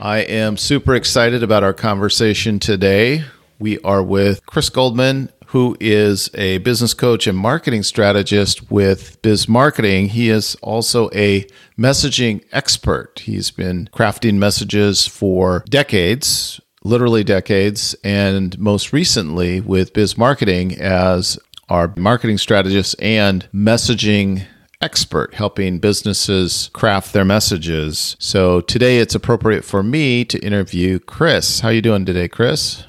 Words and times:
I 0.00 0.18
am 0.18 0.56
super 0.56 0.94
excited 0.94 1.42
about 1.42 1.64
our 1.64 1.72
conversation 1.72 2.60
today. 2.60 3.24
We 3.58 3.80
are 3.80 4.00
with 4.00 4.46
Chris 4.46 4.68
Goldman, 4.68 5.32
who 5.46 5.76
is 5.80 6.30
a 6.34 6.58
business 6.58 6.94
coach 6.94 7.26
and 7.26 7.36
marketing 7.36 7.82
strategist 7.82 8.70
with 8.70 9.20
Biz 9.22 9.48
Marketing. 9.48 10.10
He 10.10 10.30
is 10.30 10.54
also 10.62 11.10
a 11.12 11.46
messaging 11.76 12.44
expert. 12.52 13.22
He's 13.24 13.50
been 13.50 13.88
crafting 13.92 14.34
messages 14.34 15.08
for 15.08 15.64
decades, 15.68 16.60
literally 16.84 17.24
decades, 17.24 17.96
and 18.04 18.56
most 18.56 18.92
recently 18.92 19.60
with 19.60 19.94
Biz 19.94 20.16
Marketing 20.16 20.80
as 20.80 21.40
our 21.68 21.92
marketing 21.96 22.38
strategist 22.38 22.94
and 23.00 23.48
messaging 23.52 24.46
expert 24.80 25.34
helping 25.34 25.80
businesses 25.80 26.70
craft 26.72 27.12
their 27.12 27.24
messages. 27.24 28.16
So 28.20 28.60
today 28.60 28.98
it's 28.98 29.14
appropriate 29.14 29.64
for 29.64 29.82
me 29.82 30.24
to 30.26 30.38
interview 30.38 31.00
Chris. 31.00 31.60
How 31.60 31.68
are 31.68 31.72
you 31.72 31.82
doing 31.82 32.04
today, 32.04 32.28
Chris? 32.28 32.84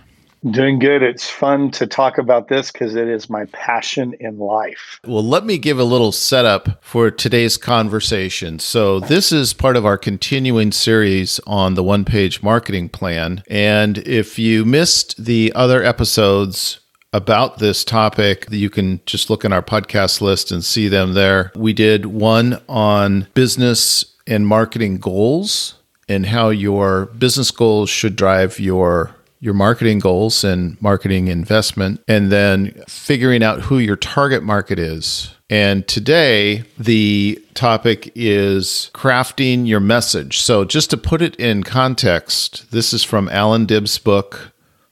Doing 0.52 0.80
good. 0.80 1.04
It's 1.04 1.30
fun 1.30 1.70
to 1.72 1.86
talk 1.86 2.18
about 2.18 2.48
this 2.48 2.72
because 2.72 2.96
it 2.96 3.10
is 3.10 3.30
my 3.30 3.46
passion 3.46 4.14
in 4.22 4.38
life. 4.38 5.00
Well, 5.06 5.24
let 5.24 5.46
me 5.46 5.58
give 5.58 5.80
a 5.80 5.84
little 5.84 6.14
setup 6.14 6.82
for 6.82 7.12
today's 7.12 7.58
conversation. 7.58 8.60
So, 8.60 9.02
this 9.02 9.34
is 9.34 9.52
part 9.52 9.76
of 9.76 9.86
our 9.86 9.98
continuing 9.98 10.72
series 10.72 11.42
on 11.46 11.74
the 11.74 11.84
one 11.84 12.06
page 12.06 12.42
marketing 12.42 12.88
plan. 12.88 13.44
And 13.50 13.98
if 13.98 14.40
you 14.40 14.64
missed 14.64 15.26
the 15.26 15.52
other 15.56 15.84
episodes, 15.84 16.80
about 17.14 17.58
this 17.60 17.84
topic, 17.84 18.46
you 18.50 18.70
can 18.70 19.02
just 19.06 19.30
look 19.30 19.44
in 19.44 19.54
our 19.54 19.62
podcast 19.62 20.22
list 20.22 20.52
and 20.52 20.64
see 20.64 20.88
them 20.88 21.14
there. 21.14 21.52
We 21.56 21.74
did 21.74 22.06
one 22.06 22.62
on 22.70 23.28
business 23.34 24.06
and 24.28 24.48
marketing 24.48 24.98
goals 25.00 25.76
and 26.08 26.26
how 26.26 26.50
your 26.50 27.06
business 27.08 27.52
goals 27.52 27.90
should 27.90 28.16
drive 28.16 28.60
your 28.60 29.16
your 29.42 29.54
marketing 29.54 30.00
goals 30.00 30.44
and 30.44 30.82
marketing 30.82 31.30
investment 31.30 32.04
and 32.10 32.30
then 32.30 32.72
figuring 32.90 33.42
out 33.42 33.62
who 33.62 33.78
your 33.78 33.96
target 33.96 34.44
market 34.44 34.78
is. 34.78 35.34
And 35.50 35.88
today 35.88 36.66
the 36.78 37.42
topic 37.54 38.12
is 38.16 38.92
crafting 38.94 39.66
your 39.66 39.80
message. 39.80 40.40
So 40.40 40.66
just 40.66 40.90
to 40.90 40.98
put 40.98 41.22
it 41.22 41.38
in 41.38 41.64
context, 41.64 42.70
this 42.72 42.92
is 42.92 43.06
from 43.06 43.30
Alan 43.30 43.66
Dib's 43.66 43.98
book 43.98 44.52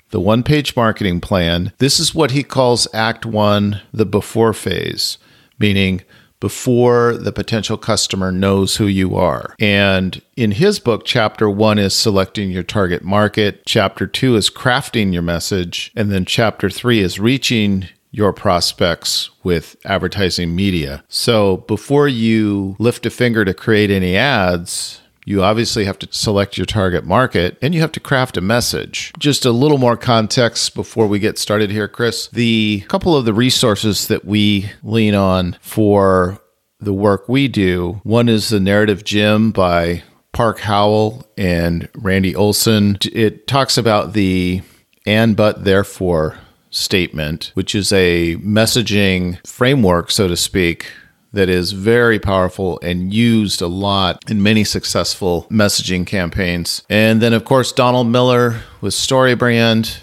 the 0.10 0.20
one 0.20 0.44
page 0.44 0.76
marketing 0.76 1.22
plan. 1.22 1.74
This 1.78 2.00
is 2.00 2.16
what 2.16 2.32
he 2.32 2.44
calls 2.44 2.88
Act 2.94 3.26
One, 3.26 3.82
the 3.94 4.06
before 4.06 4.54
phase, 4.54 5.18
meaning 5.60 6.02
before 6.40 7.18
the 7.18 7.32
potential 7.32 7.78
customer 7.78 8.32
knows 8.32 8.76
who 8.76 8.86
you 8.86 9.16
are. 9.16 9.56
And 9.60 10.22
in 10.36 10.52
his 10.52 10.80
book, 10.80 11.04
chapter 11.04 11.50
one 11.50 11.80
is 11.80 11.96
selecting 11.96 12.52
your 12.52 12.64
target 12.64 13.04
market, 13.04 13.64
chapter 13.66 14.06
two 14.06 14.36
is 14.36 14.50
crafting 14.50 15.12
your 15.12 15.24
message, 15.24 15.92
and 15.96 16.12
then 16.12 16.26
chapter 16.26 16.70
three 16.70 17.00
is 17.00 17.20
reaching 17.20 17.88
your 18.12 18.34
prospects 18.34 19.30
with 19.44 19.76
advertising 19.86 20.56
media. 20.56 21.04
So 21.08 21.58
before 21.58 22.08
you 22.08 22.76
lift 22.80 23.06
a 23.06 23.10
finger 23.10 23.44
to 23.44 23.54
create 23.54 23.90
any 23.90 24.16
ads, 24.16 25.02
you 25.28 25.44
obviously 25.44 25.84
have 25.84 26.00
to 26.00 26.08
select 26.10 26.58
your 26.58 26.66
target 26.66 27.04
market 27.04 27.58
and 27.62 27.76
you 27.76 27.82
have 27.82 27.92
to 27.92 28.00
craft 28.00 28.38
a 28.38 28.42
message. 28.42 29.12
Just 29.20 29.44
a 29.44 29.52
little 29.52 29.78
more 29.78 29.98
context 29.98 30.74
before 30.74 31.06
we 31.06 31.20
get 31.20 31.38
started 31.38 31.70
here, 31.70 31.90
Chris. 31.90 32.30
The 32.30 32.86
couple 32.88 33.14
of 33.14 33.26
the 33.26 33.34
resources 33.34 34.08
that 34.08 34.24
we 34.24 34.72
lean 34.84 35.16
on 35.16 35.58
for 35.60 36.40
the 36.80 36.94
work 36.94 37.28
we 37.28 37.50
do 37.50 38.00
one 38.04 38.30
is 38.30 38.48
the 38.48 38.62
Narrative 38.62 39.04
Gym 39.04 39.52
by 39.52 40.02
Park 40.32 40.60
Howell 40.60 41.28
and 41.38 41.90
Randy 41.94 42.34
Olson. 42.34 42.98
It 43.12 43.48
talks 43.48 43.78
about 43.78 44.14
the 44.14 44.62
and 45.06 45.36
but 45.36 45.66
therefore 45.66 46.38
statement, 46.70 47.52
which 47.54 47.76
is 47.76 47.92
a 47.92 48.38
messaging 48.38 49.46
framework, 49.46 50.10
so 50.10 50.30
to 50.30 50.38
speak, 50.38 50.90
that 51.38 51.50
is 51.50 51.72
very 51.72 52.18
powerful 52.18 52.80
and 52.82 53.14
used 53.14 53.62
a 53.62 53.68
lot 53.68 54.30
in 54.30 54.42
many 54.42 54.64
successful 54.64 55.46
messaging 55.52 56.06
campaigns. 56.06 56.82
And 56.90 57.22
then, 57.22 57.32
of 57.34 57.46
course, 57.46 57.72
Donald 57.72 58.08
Miller 58.08 58.62
with 58.82 58.96
StoryBrand, 58.96 60.00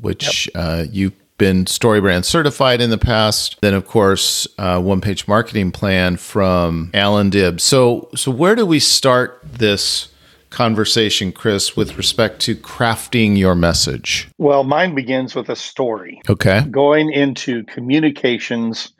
which 0.00 0.50
yep. 0.54 0.54
uh, 0.54 0.84
you've 0.90 1.14
been 1.38 1.64
StoryBrand 1.64 2.26
certified 2.26 2.82
in 2.82 2.90
the 2.90 2.98
past. 2.98 3.56
Then, 3.62 3.72
of 3.72 3.86
course, 3.86 4.46
uh, 4.58 4.78
one 4.80 5.00
page 5.00 5.26
marketing 5.26 5.72
plan 5.72 6.18
from 6.18 6.90
Alan 6.92 7.30
Dib. 7.30 7.58
So, 7.60 8.10
so 8.14 8.30
where 8.30 8.54
do 8.54 8.66
we 8.66 8.78
start 8.78 9.40
this? 9.44 10.08
conversation, 10.48 11.32
Chris, 11.32 11.76
with 11.76 11.98
respect 11.98 12.40
to 12.40 12.54
crafting 12.54 13.36
your 13.36 13.54
message? 13.54 14.28
Well, 14.38 14.64
mine 14.64 14.94
begins 14.94 15.34
with 15.34 15.50
a 15.50 15.56
story. 15.56 16.22
Okay. 16.30 16.62
Going 16.70 17.12
into 17.12 17.64
communications 17.64 18.92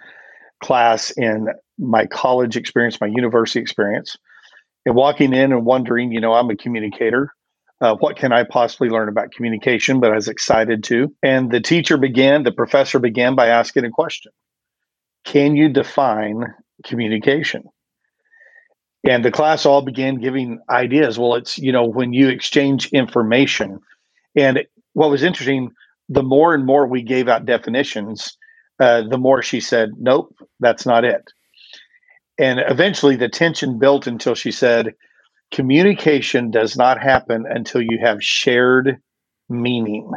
class 0.66 1.12
in 1.12 1.46
my 1.78 2.06
college 2.06 2.56
experience, 2.56 3.00
my 3.00 3.06
university 3.06 3.60
experience, 3.60 4.16
and 4.84 4.96
walking 4.96 5.32
in 5.32 5.52
and 5.52 5.64
wondering, 5.64 6.10
you 6.10 6.20
know, 6.20 6.32
I'm 6.32 6.50
a 6.50 6.56
communicator. 6.56 7.32
Uh, 7.80 7.94
what 7.94 8.16
can 8.16 8.32
I 8.32 8.42
possibly 8.42 8.88
learn 8.88 9.08
about 9.08 9.30
communication? 9.30 10.00
But 10.00 10.10
I 10.10 10.16
was 10.16 10.28
excited 10.28 10.82
to. 10.84 11.14
And 11.22 11.52
the 11.52 11.60
teacher 11.60 11.98
began, 11.98 12.42
the 12.42 12.50
professor 12.50 12.98
began 12.98 13.36
by 13.36 13.46
asking 13.48 13.84
a 13.84 13.90
question 13.90 14.32
Can 15.24 15.54
you 15.54 15.68
define 15.68 16.44
communication? 16.84 17.62
And 19.08 19.24
the 19.24 19.30
class 19.30 19.66
all 19.66 19.82
began 19.82 20.16
giving 20.16 20.58
ideas. 20.68 21.16
Well, 21.16 21.36
it's, 21.36 21.58
you 21.58 21.70
know, 21.70 21.84
when 21.84 22.12
you 22.12 22.28
exchange 22.28 22.88
information. 22.88 23.78
And 24.34 24.64
what 24.94 25.10
was 25.10 25.22
interesting, 25.22 25.70
the 26.08 26.24
more 26.24 26.54
and 26.54 26.66
more 26.66 26.88
we 26.88 27.02
gave 27.02 27.28
out 27.28 27.46
definitions, 27.46 28.36
uh, 28.78 29.02
the 29.08 29.18
more 29.18 29.42
she 29.42 29.60
said, 29.60 29.90
Nope, 29.98 30.34
that's 30.60 30.86
not 30.86 31.04
it. 31.04 31.22
And 32.38 32.60
eventually 32.66 33.16
the 33.16 33.28
tension 33.28 33.78
built 33.78 34.06
until 34.06 34.34
she 34.34 34.50
said, 34.50 34.94
Communication 35.50 36.50
does 36.50 36.76
not 36.76 37.00
happen 37.00 37.44
until 37.48 37.80
you 37.80 37.98
have 38.02 38.22
shared 38.22 38.98
meaning, 39.48 40.10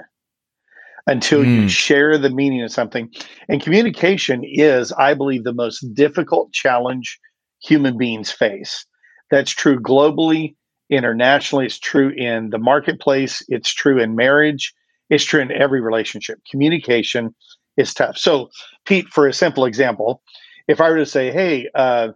until 1.05 1.41
mm. 1.43 1.55
you 1.55 1.61
hmm. 1.61 1.67
share 1.67 2.17
the 2.17 2.31
meaning 2.31 2.63
of 2.63 2.71
something. 2.71 3.11
And 3.47 3.61
communication 3.61 4.41
is, 4.43 4.91
I 4.93 5.13
believe, 5.13 5.43
the 5.43 5.53
most 5.53 5.81
difficult 5.93 6.51
challenge 6.51 7.19
human 7.61 7.95
beings 7.95 8.31
face. 8.31 8.85
That's 9.29 9.51
true 9.51 9.79
globally, 9.79 10.55
internationally, 10.89 11.65
it's 11.65 11.79
true 11.79 12.09
in 12.09 12.49
the 12.49 12.57
marketplace, 12.57 13.43
it's 13.47 13.71
true 13.71 13.99
in 13.99 14.15
marriage, 14.15 14.73
it's 15.09 15.23
true 15.23 15.41
in 15.41 15.51
every 15.51 15.81
relationship. 15.81 16.39
Communication 16.49 17.35
is 17.79 17.93
tough. 17.93 18.17
So, 18.17 18.49
Pete, 18.85 19.07
for 19.07 19.27
a 19.27 19.33
simple 19.33 19.65
example, 19.65 20.21
if 20.67 20.81
I 20.81 20.89
were 20.89 20.97
to 20.97 21.05
say, 21.05 21.31
"Hey, 21.31 21.67
uh, 21.73 22.09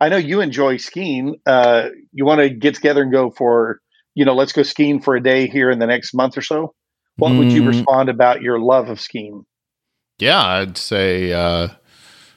I 0.00 0.08
know 0.08 0.16
you 0.16 0.40
enjoy 0.40 0.78
skiing. 0.78 1.36
Uh, 1.46 1.90
you 2.12 2.24
want 2.24 2.40
to 2.40 2.50
get 2.50 2.74
together 2.74 3.02
and 3.02 3.12
go 3.12 3.30
for, 3.30 3.80
you 4.14 4.24
know, 4.24 4.34
let's 4.34 4.52
go 4.52 4.62
skiing 4.62 5.00
for 5.00 5.14
a 5.14 5.22
day 5.22 5.46
here 5.46 5.70
in 5.70 5.78
the 5.78 5.86
next 5.86 6.14
month 6.14 6.36
or 6.36 6.42
so." 6.42 6.74
What 7.16 7.32
mm. 7.32 7.38
would 7.38 7.52
you 7.52 7.62
mm. 7.62 7.68
respond 7.68 8.08
about 8.08 8.40
your 8.40 8.58
love 8.58 8.88
of 8.88 8.98
skiing? 8.98 9.44
Yeah, 10.18 10.42
I'd 10.42 10.78
say 10.78 11.32
uh, 11.32 11.68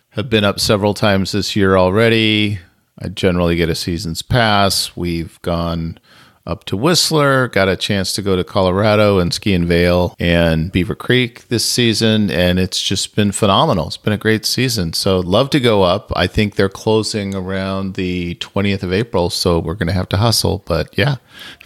have 0.09 0.29
been 0.29 0.43
up 0.43 0.59
several 0.59 0.93
times 0.93 1.31
this 1.31 1.55
year 1.55 1.77
already. 1.77 2.59
I 2.99 3.07
generally 3.09 3.55
get 3.55 3.69
a 3.69 3.75
season's 3.75 4.21
pass. 4.21 4.95
We've 4.95 5.41
gone 5.41 5.99
up 6.45 6.65
to 6.65 6.75
Whistler, 6.75 7.47
got 7.47 7.69
a 7.69 7.77
chance 7.77 8.11
to 8.13 8.21
go 8.21 8.35
to 8.35 8.43
Colorado 8.43 9.19
and 9.19 9.33
ski 9.33 9.53
in 9.53 9.65
Vail 9.65 10.15
and 10.19 10.71
Beaver 10.71 10.95
Creek 10.95 11.47
this 11.47 11.63
season, 11.63 12.29
and 12.29 12.59
it's 12.59 12.81
just 12.81 13.15
been 13.15 13.31
phenomenal. 13.31 13.87
It's 13.87 13.97
been 13.97 14.13
a 14.13 14.17
great 14.17 14.45
season. 14.45 14.93
So, 14.93 15.19
love 15.19 15.49
to 15.51 15.59
go 15.59 15.83
up. 15.83 16.11
I 16.15 16.27
think 16.27 16.55
they're 16.55 16.69
closing 16.69 17.33
around 17.33 17.93
the 17.93 18.35
20th 18.35 18.83
of 18.83 18.91
April, 18.91 19.29
so 19.29 19.59
we're 19.59 19.75
going 19.75 19.87
to 19.87 19.93
have 19.93 20.09
to 20.09 20.17
hustle, 20.17 20.63
but 20.65 20.97
yeah, 20.97 21.15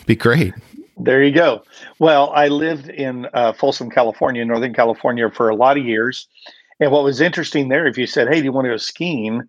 be 0.06 0.16
great. 0.16 0.54
There 1.00 1.24
you 1.24 1.34
go. 1.34 1.64
Well, 2.00 2.32
I 2.32 2.48
lived 2.48 2.90
in 2.90 3.28
uh, 3.34 3.54
Folsom, 3.54 3.90
California, 3.90 4.44
Northern 4.46 4.74
California, 4.74 5.30
for 5.30 5.50
a 5.50 5.56
lot 5.56 5.78
of 5.78 5.86
years. 5.86 6.28
And 6.80 6.92
what 6.92 7.04
was 7.04 7.22
interesting 7.22 7.70
there, 7.70 7.88
if 7.88 7.98
you 7.98 8.08
said, 8.08 8.28
Hey, 8.28 8.40
do 8.40 8.46
you 8.46 8.52
want 8.52 8.66
to 8.66 8.72
go 8.72 8.78
skiing? 8.78 9.44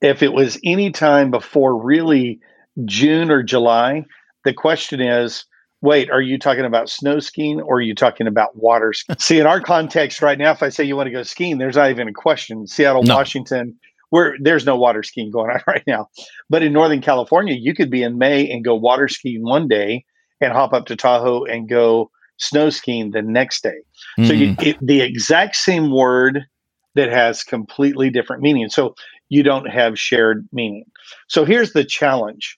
If 0.00 0.22
it 0.22 0.32
was 0.32 0.58
any 0.62 0.90
time 0.90 1.30
before 1.30 1.76
really 1.76 2.40
June 2.84 3.30
or 3.30 3.42
July, 3.42 4.04
the 4.46 4.54
question 4.54 5.00
is, 5.00 5.44
wait, 5.82 6.08
are 6.10 6.22
you 6.22 6.38
talking 6.38 6.64
about 6.64 6.88
snow 6.88 7.18
skiing 7.18 7.60
or 7.60 7.76
are 7.76 7.82
you 7.82 7.94
talking 7.94 8.26
about 8.26 8.56
water 8.56 8.92
skiing? 8.92 9.18
See, 9.20 9.40
in 9.40 9.46
our 9.46 9.60
context 9.60 10.22
right 10.22 10.38
now, 10.38 10.52
if 10.52 10.62
I 10.62 10.70
say 10.70 10.84
you 10.84 10.96
want 10.96 11.08
to 11.08 11.12
go 11.12 11.24
skiing, 11.24 11.58
there's 11.58 11.76
not 11.76 11.90
even 11.90 12.08
a 12.08 12.12
question. 12.12 12.66
Seattle, 12.66 13.02
no. 13.02 13.16
Washington, 13.16 13.76
where 14.10 14.36
there's 14.40 14.64
no 14.64 14.76
water 14.76 15.02
skiing 15.02 15.30
going 15.30 15.50
on 15.50 15.60
right 15.66 15.82
now. 15.86 16.08
But 16.48 16.62
in 16.62 16.72
Northern 16.72 17.02
California, 17.02 17.54
you 17.54 17.74
could 17.74 17.90
be 17.90 18.04
in 18.04 18.18
May 18.18 18.48
and 18.48 18.64
go 18.64 18.74
water 18.76 19.08
skiing 19.08 19.42
one 19.42 19.68
day 19.68 20.04
and 20.40 20.52
hop 20.52 20.72
up 20.72 20.86
to 20.86 20.96
Tahoe 20.96 21.44
and 21.44 21.68
go 21.68 22.10
snow 22.38 22.70
skiing 22.70 23.10
the 23.10 23.22
next 23.22 23.62
day. 23.62 23.80
Mm. 24.18 24.26
So 24.26 24.32
you, 24.32 24.54
mm. 24.54 24.62
it, 24.62 24.76
the 24.80 25.00
exact 25.00 25.56
same 25.56 25.90
word 25.90 26.46
that 26.94 27.10
has 27.10 27.42
completely 27.42 28.10
different 28.10 28.42
meaning. 28.42 28.68
So 28.68 28.94
you 29.28 29.42
don't 29.42 29.66
have 29.66 29.98
shared 29.98 30.48
meaning. 30.52 30.84
So 31.26 31.44
here's 31.44 31.72
the 31.72 31.84
challenge 31.84 32.56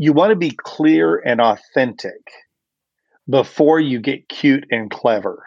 you 0.00 0.14
want 0.14 0.30
to 0.30 0.36
be 0.36 0.50
clear 0.50 1.18
and 1.18 1.42
authentic 1.42 2.30
before 3.28 3.78
you 3.78 4.00
get 4.00 4.30
cute 4.30 4.64
and 4.70 4.90
clever. 4.90 5.46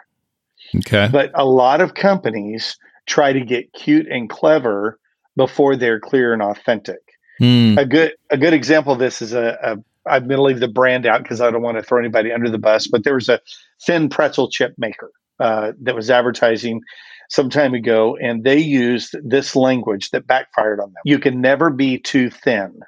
Okay. 0.76 1.08
But 1.10 1.32
a 1.34 1.44
lot 1.44 1.80
of 1.80 1.94
companies 1.94 2.78
try 3.06 3.32
to 3.32 3.40
get 3.40 3.72
cute 3.72 4.06
and 4.06 4.30
clever 4.30 5.00
before 5.36 5.74
they're 5.74 5.98
clear 5.98 6.32
and 6.32 6.40
authentic. 6.40 7.00
Mm. 7.40 7.76
A 7.76 7.84
good 7.84 8.12
a 8.30 8.38
good 8.38 8.52
example 8.54 8.92
of 8.92 9.00
this 9.00 9.20
is 9.20 9.32
a, 9.32 9.58
a 9.60 9.76
I'm 10.08 10.28
going 10.28 10.36
to 10.36 10.42
leave 10.42 10.60
the 10.60 10.68
brand 10.68 11.04
out 11.04 11.24
because 11.24 11.40
I 11.40 11.50
don't 11.50 11.62
want 11.62 11.76
to 11.78 11.82
throw 11.82 11.98
anybody 11.98 12.30
under 12.30 12.48
the 12.48 12.58
bus. 12.58 12.86
But 12.86 13.02
there 13.02 13.14
was 13.14 13.28
a 13.28 13.40
thin 13.84 14.08
pretzel 14.08 14.48
chip 14.48 14.74
maker 14.78 15.10
uh, 15.40 15.72
that 15.82 15.96
was 15.96 16.10
advertising 16.10 16.80
some 17.28 17.50
time 17.50 17.74
ago, 17.74 18.16
and 18.22 18.44
they 18.44 18.58
used 18.58 19.16
this 19.24 19.56
language 19.56 20.10
that 20.10 20.28
backfired 20.28 20.78
on 20.78 20.90
them. 20.90 21.02
You 21.04 21.18
can 21.18 21.40
never 21.40 21.70
be 21.70 21.98
too 21.98 22.30
thin. 22.30 22.78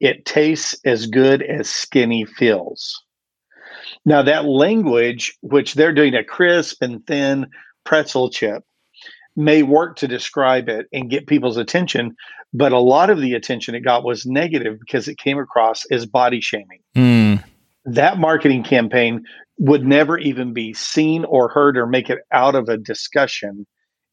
It 0.00 0.24
tastes 0.24 0.76
as 0.84 1.06
good 1.06 1.42
as 1.42 1.68
skinny 1.68 2.24
feels. 2.24 3.02
Now, 4.04 4.22
that 4.22 4.44
language, 4.44 5.36
which 5.40 5.74
they're 5.74 5.92
doing 5.92 6.14
a 6.14 6.24
crisp 6.24 6.82
and 6.82 7.04
thin 7.06 7.46
pretzel 7.84 8.30
chip, 8.30 8.62
may 9.36 9.62
work 9.62 9.96
to 9.96 10.08
describe 10.08 10.68
it 10.68 10.86
and 10.92 11.10
get 11.10 11.26
people's 11.26 11.56
attention, 11.56 12.14
but 12.52 12.72
a 12.72 12.78
lot 12.78 13.10
of 13.10 13.20
the 13.20 13.34
attention 13.34 13.74
it 13.74 13.80
got 13.80 14.04
was 14.04 14.26
negative 14.26 14.78
because 14.80 15.08
it 15.08 15.18
came 15.18 15.38
across 15.38 15.84
as 15.90 16.06
body 16.06 16.40
shaming. 16.40 16.80
Mm. 16.96 17.44
That 17.84 18.18
marketing 18.18 18.62
campaign 18.62 19.24
would 19.58 19.84
never 19.84 20.18
even 20.18 20.52
be 20.52 20.72
seen 20.74 21.24
or 21.24 21.48
heard 21.48 21.76
or 21.76 21.86
make 21.86 22.08
it 22.10 22.18
out 22.32 22.54
of 22.54 22.68
a 22.68 22.76
discussion 22.76 23.66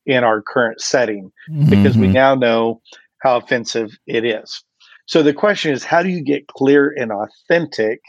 in 0.06 0.24
our 0.24 0.42
current 0.42 0.82
setting 0.82 1.32
because 1.70 1.94
Mm-hmm. 1.94 2.02
we 2.02 2.08
now 2.08 2.36
know 2.36 2.82
how 3.22 3.38
offensive 3.38 3.92
it 4.08 4.26
is. 4.26 4.64
So 5.06 5.24
the 5.24 5.34
question 5.34 5.72
is 5.72 5.84
how 5.84 6.04
do 6.04 6.10
you 6.10 6.24
get 6.24 6.48
clear 6.48 6.94
and 6.98 7.12
authentic 7.12 8.02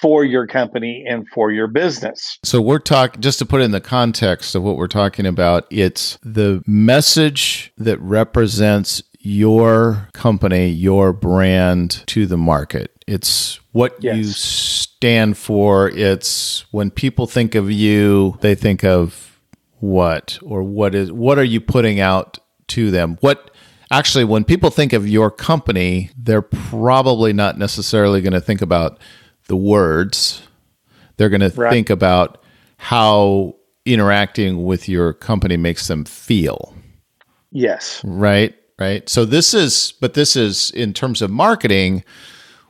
for 0.00 0.24
your 0.24 0.46
company 0.46 1.04
and 1.08 1.26
for 1.28 1.50
your 1.50 1.66
business? 1.66 2.38
So 2.42 2.60
we're 2.60 2.78
talking 2.78 3.20
just 3.20 3.38
to 3.40 3.46
put 3.46 3.60
it 3.60 3.64
in 3.64 3.70
the 3.70 3.80
context 3.80 4.54
of 4.54 4.62
what 4.62 4.76
we're 4.76 4.88
talking 4.88 5.26
about, 5.26 5.66
it's 5.70 6.18
the 6.22 6.62
message 6.66 7.72
that 7.78 8.00
represents 8.00 9.02
your 9.20 10.08
company, 10.12 10.68
your 10.68 11.12
brand 11.12 12.02
to 12.06 12.26
the 12.26 12.36
market. 12.36 12.90
It's 13.06 13.60
what 13.72 14.02
you 14.02 14.24
stand 14.24 15.38
for. 15.38 15.88
It's 15.90 16.64
when 16.72 16.90
people 16.90 17.26
think 17.26 17.54
of 17.54 17.70
you, 17.70 18.38
they 18.40 18.54
think 18.54 18.84
of 18.84 19.40
what 19.80 20.38
or 20.42 20.62
what 20.62 20.94
is 20.94 21.12
what 21.12 21.38
are 21.38 21.44
you 21.44 21.60
putting 21.60 22.00
out 22.00 22.38
to 22.68 22.90
them? 22.90 23.18
What 23.20 23.50
actually 23.90 24.24
when 24.24 24.44
people 24.44 24.70
think 24.70 24.92
of 24.92 25.08
your 25.08 25.30
company, 25.30 26.10
they're 26.16 26.42
probably 26.42 27.32
not 27.32 27.58
necessarily 27.58 28.20
going 28.20 28.32
to 28.32 28.40
think 28.40 28.62
about 28.62 28.98
the 29.46 29.56
words. 29.56 30.42
They're 31.16 31.28
going 31.28 31.40
to 31.40 31.50
think 31.50 31.90
about 31.90 32.42
how 32.76 33.56
interacting 33.84 34.64
with 34.64 34.88
your 34.88 35.12
company 35.12 35.56
makes 35.56 35.88
them 35.88 36.04
feel. 36.04 36.74
Yes. 37.50 38.00
Right. 38.04 38.54
Right. 38.78 39.08
So 39.08 39.24
this 39.24 39.54
is, 39.54 39.92
but 40.00 40.14
this 40.14 40.34
is 40.34 40.72
in 40.72 40.92
terms 40.92 41.22
of 41.22 41.30
marketing, 41.30 42.02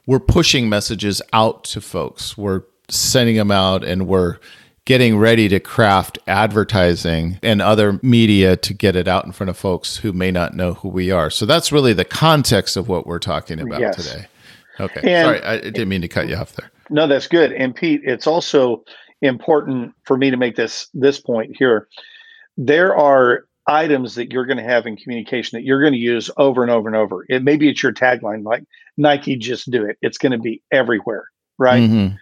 we're 0.07 0.21
pushing 0.21 0.69
messages 0.69 1.23
out 1.33 1.65
to 1.65 1.81
folks. 1.81 2.37
We're 2.37 2.63
sending 2.91 3.37
them 3.37 3.51
out 3.51 3.83
and 3.85 4.07
we're 4.07 4.39
getting 4.87 5.17
ready 5.17 5.49
to 5.49 5.59
craft 5.59 6.19
advertising 6.27 7.39
and 7.43 7.63
other 7.63 7.99
media 8.03 8.57
to 8.57 8.75
get 8.75 8.95
it 8.97 9.09
out 9.09 9.25
in 9.25 9.33
front 9.33 9.49
of 9.49 9.57
folks 9.57 9.97
who 9.97 10.13
may 10.13 10.31
not 10.31 10.55
know 10.55 10.75
who 10.75 10.89
we 10.89 11.11
are. 11.11 11.31
So 11.31 11.47
that's 11.47 11.73
really 11.73 11.93
the 11.95 12.05
context 12.05 12.77
of 12.77 12.89
what 12.89 13.07
we're 13.07 13.19
talking 13.19 13.61
about 13.61 13.81
Yes. 13.81 13.97
today. 13.97 14.27
Okay. 14.81 15.01
And- 15.05 15.27
Sorry, 15.27 15.43
I 15.43 15.59
didn't 15.61 15.89
mean 15.89 16.03
to 16.03 16.09
cut 16.09 16.29
you 16.29 16.37
off 16.37 16.53
there. 16.57 16.71
No, 16.91 17.07
that's 17.07 17.29
good. 17.29 17.53
And 17.53 17.75
Pete, 17.75 18.03
it's 18.05 18.27
also 18.27 18.85
important 19.23 19.95
for 20.05 20.19
me 20.19 20.31
to 20.31 20.37
make 20.37 20.55
this 20.57 20.89
this 20.93 21.19
point 21.19 21.57
here. 21.59 21.89
There 22.59 22.95
are 22.95 23.47
items 23.67 24.17
that 24.17 24.31
you're 24.33 24.45
going 24.45 24.59
to 24.59 24.63
have 24.63 24.85
in 24.87 24.97
communication 24.97 25.57
that 25.59 25.65
you're 25.65 25.81
going 25.81 25.95
to 25.95 25.99
use 25.99 26.31
over 26.37 26.61
and 26.63 26.71
over 26.71 26.87
and 26.89 26.97
over. 26.97 27.25
It 27.31 27.43
maybe 27.43 27.71
it's 27.71 27.83
your 27.83 27.93
tagline 27.95 28.45
like 28.45 28.65
Nike 28.99 29.37
just 29.37 29.71
do 29.71 29.87
it. 29.87 29.97
It's 30.03 30.19
going 30.19 30.33
to 30.33 30.39
be 30.39 30.63
everywhere, 30.71 31.25
right? 31.59 31.83
Mhm. 31.83 32.19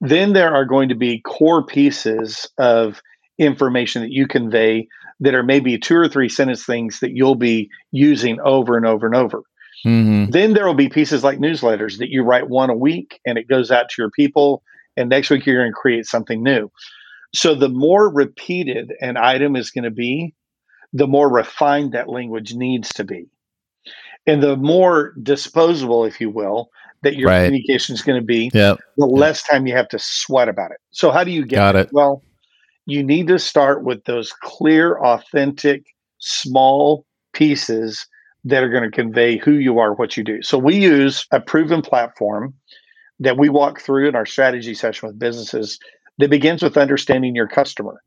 Then 0.00 0.32
there 0.32 0.54
are 0.54 0.64
going 0.64 0.88
to 0.90 0.94
be 0.94 1.20
core 1.20 1.64
pieces 1.64 2.48
of 2.58 3.00
information 3.38 4.02
that 4.02 4.12
you 4.12 4.26
convey 4.26 4.88
that 5.20 5.34
are 5.34 5.42
maybe 5.42 5.78
two 5.78 5.96
or 5.96 6.08
three 6.08 6.28
sentence 6.28 6.64
things 6.64 7.00
that 7.00 7.12
you'll 7.12 7.34
be 7.36 7.70
using 7.92 8.38
over 8.40 8.76
and 8.76 8.86
over 8.86 9.06
and 9.06 9.14
over. 9.14 9.42
Mhm. 9.84 10.30
Then 10.30 10.52
there 10.52 10.66
will 10.66 10.74
be 10.74 10.88
pieces 10.88 11.22
like 11.22 11.38
newsletters 11.38 11.98
that 11.98 12.10
you 12.10 12.22
write 12.22 12.48
one 12.48 12.70
a 12.70 12.76
week 12.76 13.20
and 13.26 13.38
it 13.38 13.48
goes 13.48 13.70
out 13.70 13.88
to 13.90 13.94
your 14.02 14.10
people. 14.10 14.62
And 14.96 15.08
next 15.08 15.30
week 15.30 15.46
you're 15.46 15.60
going 15.60 15.70
to 15.70 15.74
create 15.74 16.06
something 16.06 16.42
new. 16.42 16.70
So 17.34 17.54
the 17.54 17.68
more 17.68 18.12
repeated 18.12 18.92
an 19.00 19.16
item 19.16 19.56
is 19.56 19.70
going 19.70 19.84
to 19.84 19.90
be, 19.90 20.34
the 20.92 21.06
more 21.06 21.30
refined 21.30 21.92
that 21.92 22.08
language 22.08 22.54
needs 22.54 22.88
to 22.94 23.04
be. 23.04 23.28
And 24.26 24.42
the 24.42 24.56
more 24.56 25.14
disposable, 25.22 26.04
if 26.04 26.20
you 26.20 26.30
will, 26.30 26.70
that 27.02 27.16
your 27.16 27.28
Right. 27.28 27.44
communication 27.44 27.94
is 27.94 28.02
going 28.02 28.20
to 28.20 28.24
be, 28.24 28.50
Yep. 28.52 28.80
the 28.96 29.06
less 29.06 29.42
time 29.42 29.66
you 29.66 29.74
have 29.74 29.88
to 29.88 29.98
sweat 29.98 30.48
about 30.48 30.72
it. 30.72 30.78
So 30.90 31.10
how 31.10 31.22
do 31.22 31.30
you 31.30 31.44
get 31.44 31.56
Got 31.56 31.72
there? 31.72 31.82
it. 31.82 31.90
Well, 31.92 32.24
you 32.86 33.02
need 33.02 33.28
to 33.28 33.38
start 33.38 33.84
with 33.84 34.04
those 34.04 34.32
clear, 34.32 34.98
authentic, 34.98 35.84
small 36.18 37.04
pieces 37.32 38.06
that 38.44 38.62
are 38.62 38.68
going 38.68 38.84
to 38.84 38.90
convey 38.90 39.36
who 39.36 39.52
you 39.52 39.78
are, 39.78 39.94
what 39.94 40.16
you 40.16 40.24
do. 40.24 40.42
So 40.42 40.56
we 40.56 40.76
use 40.76 41.26
a 41.32 41.40
proven 41.40 41.82
platform 41.82 42.54
that 43.18 43.38
we 43.38 43.48
walk 43.48 43.80
through 43.80 44.08
in 44.08 44.14
our 44.14 44.26
strategy 44.26 44.74
session 44.74 45.08
with 45.08 45.18
businesses 45.18 45.78
that 46.18 46.30
begins 46.30 46.62
with 46.62 46.76
understanding 46.76 47.34
your 47.34 47.48
customer. 47.48 48.02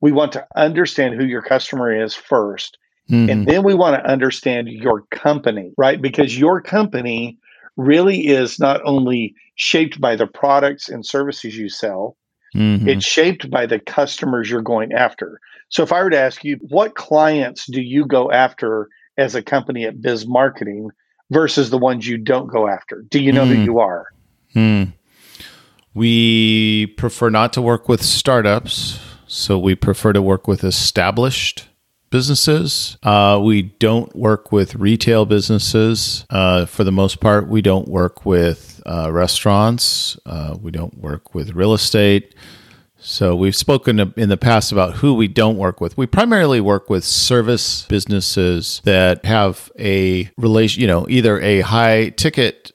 We 0.00 0.12
want 0.12 0.32
to 0.32 0.46
understand 0.56 1.14
who 1.14 1.24
your 1.24 1.42
customer 1.42 1.92
is 1.92 2.14
first 2.14 2.78
Mhm. 3.10 3.30
and 3.30 3.46
then 3.46 3.62
we 3.62 3.74
want 3.74 3.94
to 4.02 4.10
understand 4.10 4.68
your 4.68 5.02
company, 5.10 5.70
right? 5.76 6.00
Because 6.02 6.38
your 6.38 6.60
company 6.60 7.38
really 7.76 8.26
is 8.26 8.58
not 8.58 8.80
only 8.84 9.34
shaped 9.54 10.00
by 10.00 10.16
the 10.16 10.26
products 10.26 10.88
and 10.88 11.04
services 11.06 11.56
you 11.56 11.68
sell, 11.68 12.16
Mhm. 12.54 12.86
it's 12.88 13.04
shaped 13.04 13.50
by 13.50 13.66
the 13.66 13.78
customers 13.78 14.50
you're 14.50 14.62
going 14.62 14.92
after. 14.92 15.40
So 15.68 15.82
if 15.82 15.92
I 15.92 16.02
were 16.02 16.10
to 16.10 16.18
ask 16.18 16.44
you, 16.44 16.56
what 16.68 16.94
clients 16.94 17.66
do 17.66 17.80
you 17.80 18.06
go 18.06 18.30
after 18.30 18.88
as 19.18 19.34
a 19.34 19.42
company 19.42 19.84
at 19.84 20.00
Biz 20.00 20.26
Marketing 20.26 20.90
versus 21.30 21.70
the 21.70 21.78
ones 21.78 22.06
you 22.08 22.16
don't 22.18 22.46
go 22.48 22.68
after? 22.68 23.04
Do 23.10 23.20
you 23.20 23.32
know 23.32 23.44
who 23.46 23.56
Mm. 23.56 23.64
you 23.64 23.78
are? 23.78 24.06
Hmm. 24.52 24.82
We 25.94 26.86
prefer 26.98 27.30
not 27.30 27.52
to 27.54 27.62
work 27.62 27.88
with 27.88 28.02
startups, 28.02 29.00
so 29.26 29.58
we 29.58 29.74
prefer 29.74 30.12
to 30.12 30.22
work 30.22 30.46
with 30.46 30.62
established 30.64 31.68
businesses. 32.10 32.96
Uh, 33.02 33.40
we 33.42 33.62
don't 33.62 34.14
work 34.14 34.52
with 34.52 34.74
retail 34.74 35.26
businesses 35.26 36.24
uh, 36.30 36.66
for 36.66 36.84
the 36.84 36.92
most 36.92 37.20
part. 37.20 37.48
We 37.48 37.62
don't 37.62 37.88
work 37.88 38.24
with 38.24 38.82
uh, 38.86 39.12
restaurants. 39.12 40.18
Uh, 40.26 40.56
we 40.60 40.70
don't 40.70 40.98
work 40.98 41.34
with 41.34 41.54
real 41.54 41.74
estate. 41.74 42.34
So 42.98 43.36
we've 43.36 43.54
spoken 43.54 44.12
in 44.16 44.28
the 44.28 44.36
past 44.36 44.72
about 44.72 44.94
who 44.94 45.14
we 45.14 45.28
don't 45.28 45.56
work 45.56 45.80
with. 45.80 45.96
We 45.96 46.06
primarily 46.06 46.60
work 46.60 46.90
with 46.90 47.04
service 47.04 47.86
businesses 47.86 48.80
that 48.84 49.24
have 49.24 49.70
a 49.78 50.28
relation, 50.36 50.80
you 50.80 50.88
know, 50.88 51.06
either 51.08 51.40
a 51.40 51.60
high 51.60 52.08
ticket 52.10 52.72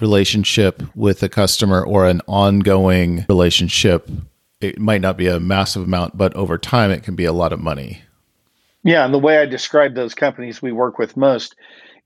relationship 0.00 0.80
with 0.94 1.24
a 1.24 1.28
customer 1.28 1.84
or 1.84 2.06
an 2.06 2.20
ongoing 2.28 3.26
relationship. 3.28 4.08
It 4.60 4.78
might 4.78 5.00
not 5.00 5.16
be 5.16 5.26
a 5.26 5.40
massive 5.40 5.82
amount, 5.82 6.16
but 6.16 6.34
over 6.34 6.56
time 6.56 6.92
it 6.92 7.02
can 7.02 7.16
be 7.16 7.24
a 7.24 7.32
lot 7.32 7.52
of 7.52 7.58
money. 7.58 8.03
Yeah, 8.84 9.04
and 9.04 9.14
the 9.14 9.18
way 9.18 9.38
I 9.38 9.46
describe 9.46 9.94
those 9.94 10.14
companies 10.14 10.60
we 10.60 10.70
work 10.70 10.98
with 10.98 11.16
most 11.16 11.56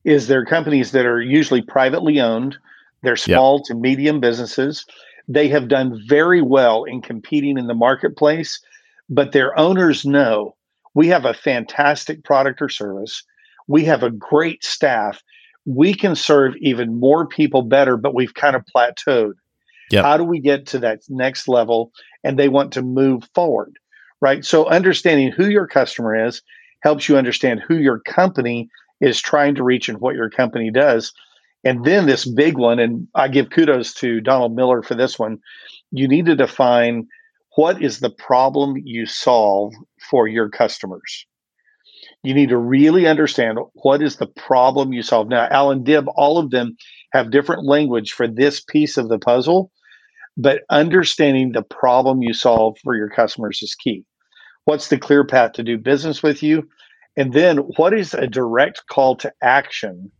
is 0.04 0.26
they're 0.26 0.46
companies 0.46 0.92
that 0.92 1.06
are 1.06 1.20
usually 1.20 1.60
privately 1.60 2.20
owned. 2.20 2.56
They're 3.02 3.16
small 3.16 3.60
to 3.64 3.74
medium 3.74 4.20
businesses. 4.20 4.86
They 5.26 5.48
have 5.48 5.68
done 5.68 6.00
very 6.06 6.40
well 6.40 6.84
in 6.84 7.02
competing 7.02 7.58
in 7.58 7.66
the 7.66 7.74
marketplace, 7.74 8.60
but 9.10 9.32
their 9.32 9.58
owners 9.58 10.04
know 10.04 10.54
we 10.94 11.08
have 11.08 11.24
a 11.24 11.34
fantastic 11.34 12.24
product 12.24 12.62
or 12.62 12.68
service. 12.68 13.24
We 13.66 13.84
have 13.84 14.02
a 14.02 14.10
great 14.10 14.64
staff. 14.64 15.22
We 15.66 15.94
can 15.94 16.16
serve 16.16 16.54
even 16.60 16.98
more 16.98 17.26
people 17.26 17.62
better, 17.62 17.96
but 17.96 18.14
we've 18.14 18.34
kind 18.34 18.56
of 18.56 18.64
plateaued. 18.74 19.34
Yep. 19.90 20.04
How 20.04 20.16
do 20.16 20.24
we 20.24 20.40
get 20.40 20.66
to 20.68 20.78
that 20.78 21.00
next 21.08 21.48
level? 21.48 21.92
And 22.24 22.38
they 22.38 22.48
want 22.48 22.72
to 22.72 22.82
move 22.82 23.28
forward, 23.34 23.78
right? 24.20 24.44
So 24.44 24.66
understanding 24.66 25.30
who 25.30 25.48
your 25.48 25.66
customer 25.66 26.26
is 26.26 26.40
helps 26.82 27.08
you 27.08 27.16
understand 27.16 27.60
who 27.66 27.76
your 27.76 28.00
company 28.00 28.68
is 29.00 29.20
trying 29.20 29.54
to 29.54 29.64
reach 29.64 29.88
and 29.88 30.00
what 30.00 30.14
your 30.14 30.30
company 30.30 30.70
does. 30.70 31.12
And 31.64 31.84
then 31.84 32.06
this 32.06 32.24
big 32.24 32.56
one, 32.56 32.78
and 32.78 33.08
I 33.14 33.28
give 33.28 33.50
kudos 33.50 33.92
to 33.94 34.20
Donald 34.20 34.54
Miller 34.54 34.82
for 34.82 34.94
this 34.94 35.18
one. 35.18 35.38
You 35.90 36.06
need 36.06 36.26
to 36.26 36.36
define 36.36 37.06
what 37.56 37.82
is 37.82 37.98
the 37.98 38.10
problem 38.10 38.74
you 38.84 39.06
solve 39.06 39.72
for 40.10 40.28
your 40.28 40.48
customers. 40.48 41.26
You 42.22 42.34
need 42.34 42.50
to 42.50 42.56
really 42.56 43.06
understand 43.06 43.58
what 43.74 44.02
is 44.02 44.16
the 44.16 44.26
problem 44.26 44.92
you 44.92 45.02
solve. 45.02 45.28
Now, 45.28 45.48
Alan 45.50 45.82
Dib, 45.82 46.06
all 46.14 46.38
of 46.38 46.50
them 46.50 46.76
have 47.12 47.30
different 47.30 47.66
language 47.66 48.12
for 48.12 48.28
this 48.28 48.60
piece 48.60 48.96
of 48.96 49.08
the 49.08 49.18
puzzle, 49.18 49.72
but 50.36 50.62
understanding 50.70 51.52
the 51.52 51.62
problem 51.62 52.22
you 52.22 52.32
solve 52.32 52.76
for 52.84 52.94
your 52.94 53.08
customers 53.08 53.60
is 53.62 53.74
key. 53.74 54.04
What's 54.68 54.88
the 54.88 54.98
clear 54.98 55.24
path 55.24 55.52
to 55.52 55.62
do 55.62 55.78
business 55.78 56.22
with 56.22 56.42
you? 56.42 56.68
And 57.16 57.32
then 57.32 57.56
what 57.78 57.94
is 57.94 58.12
a 58.12 58.26
direct 58.26 58.82
call 58.90 59.16
to 59.16 59.32
action 59.40 60.12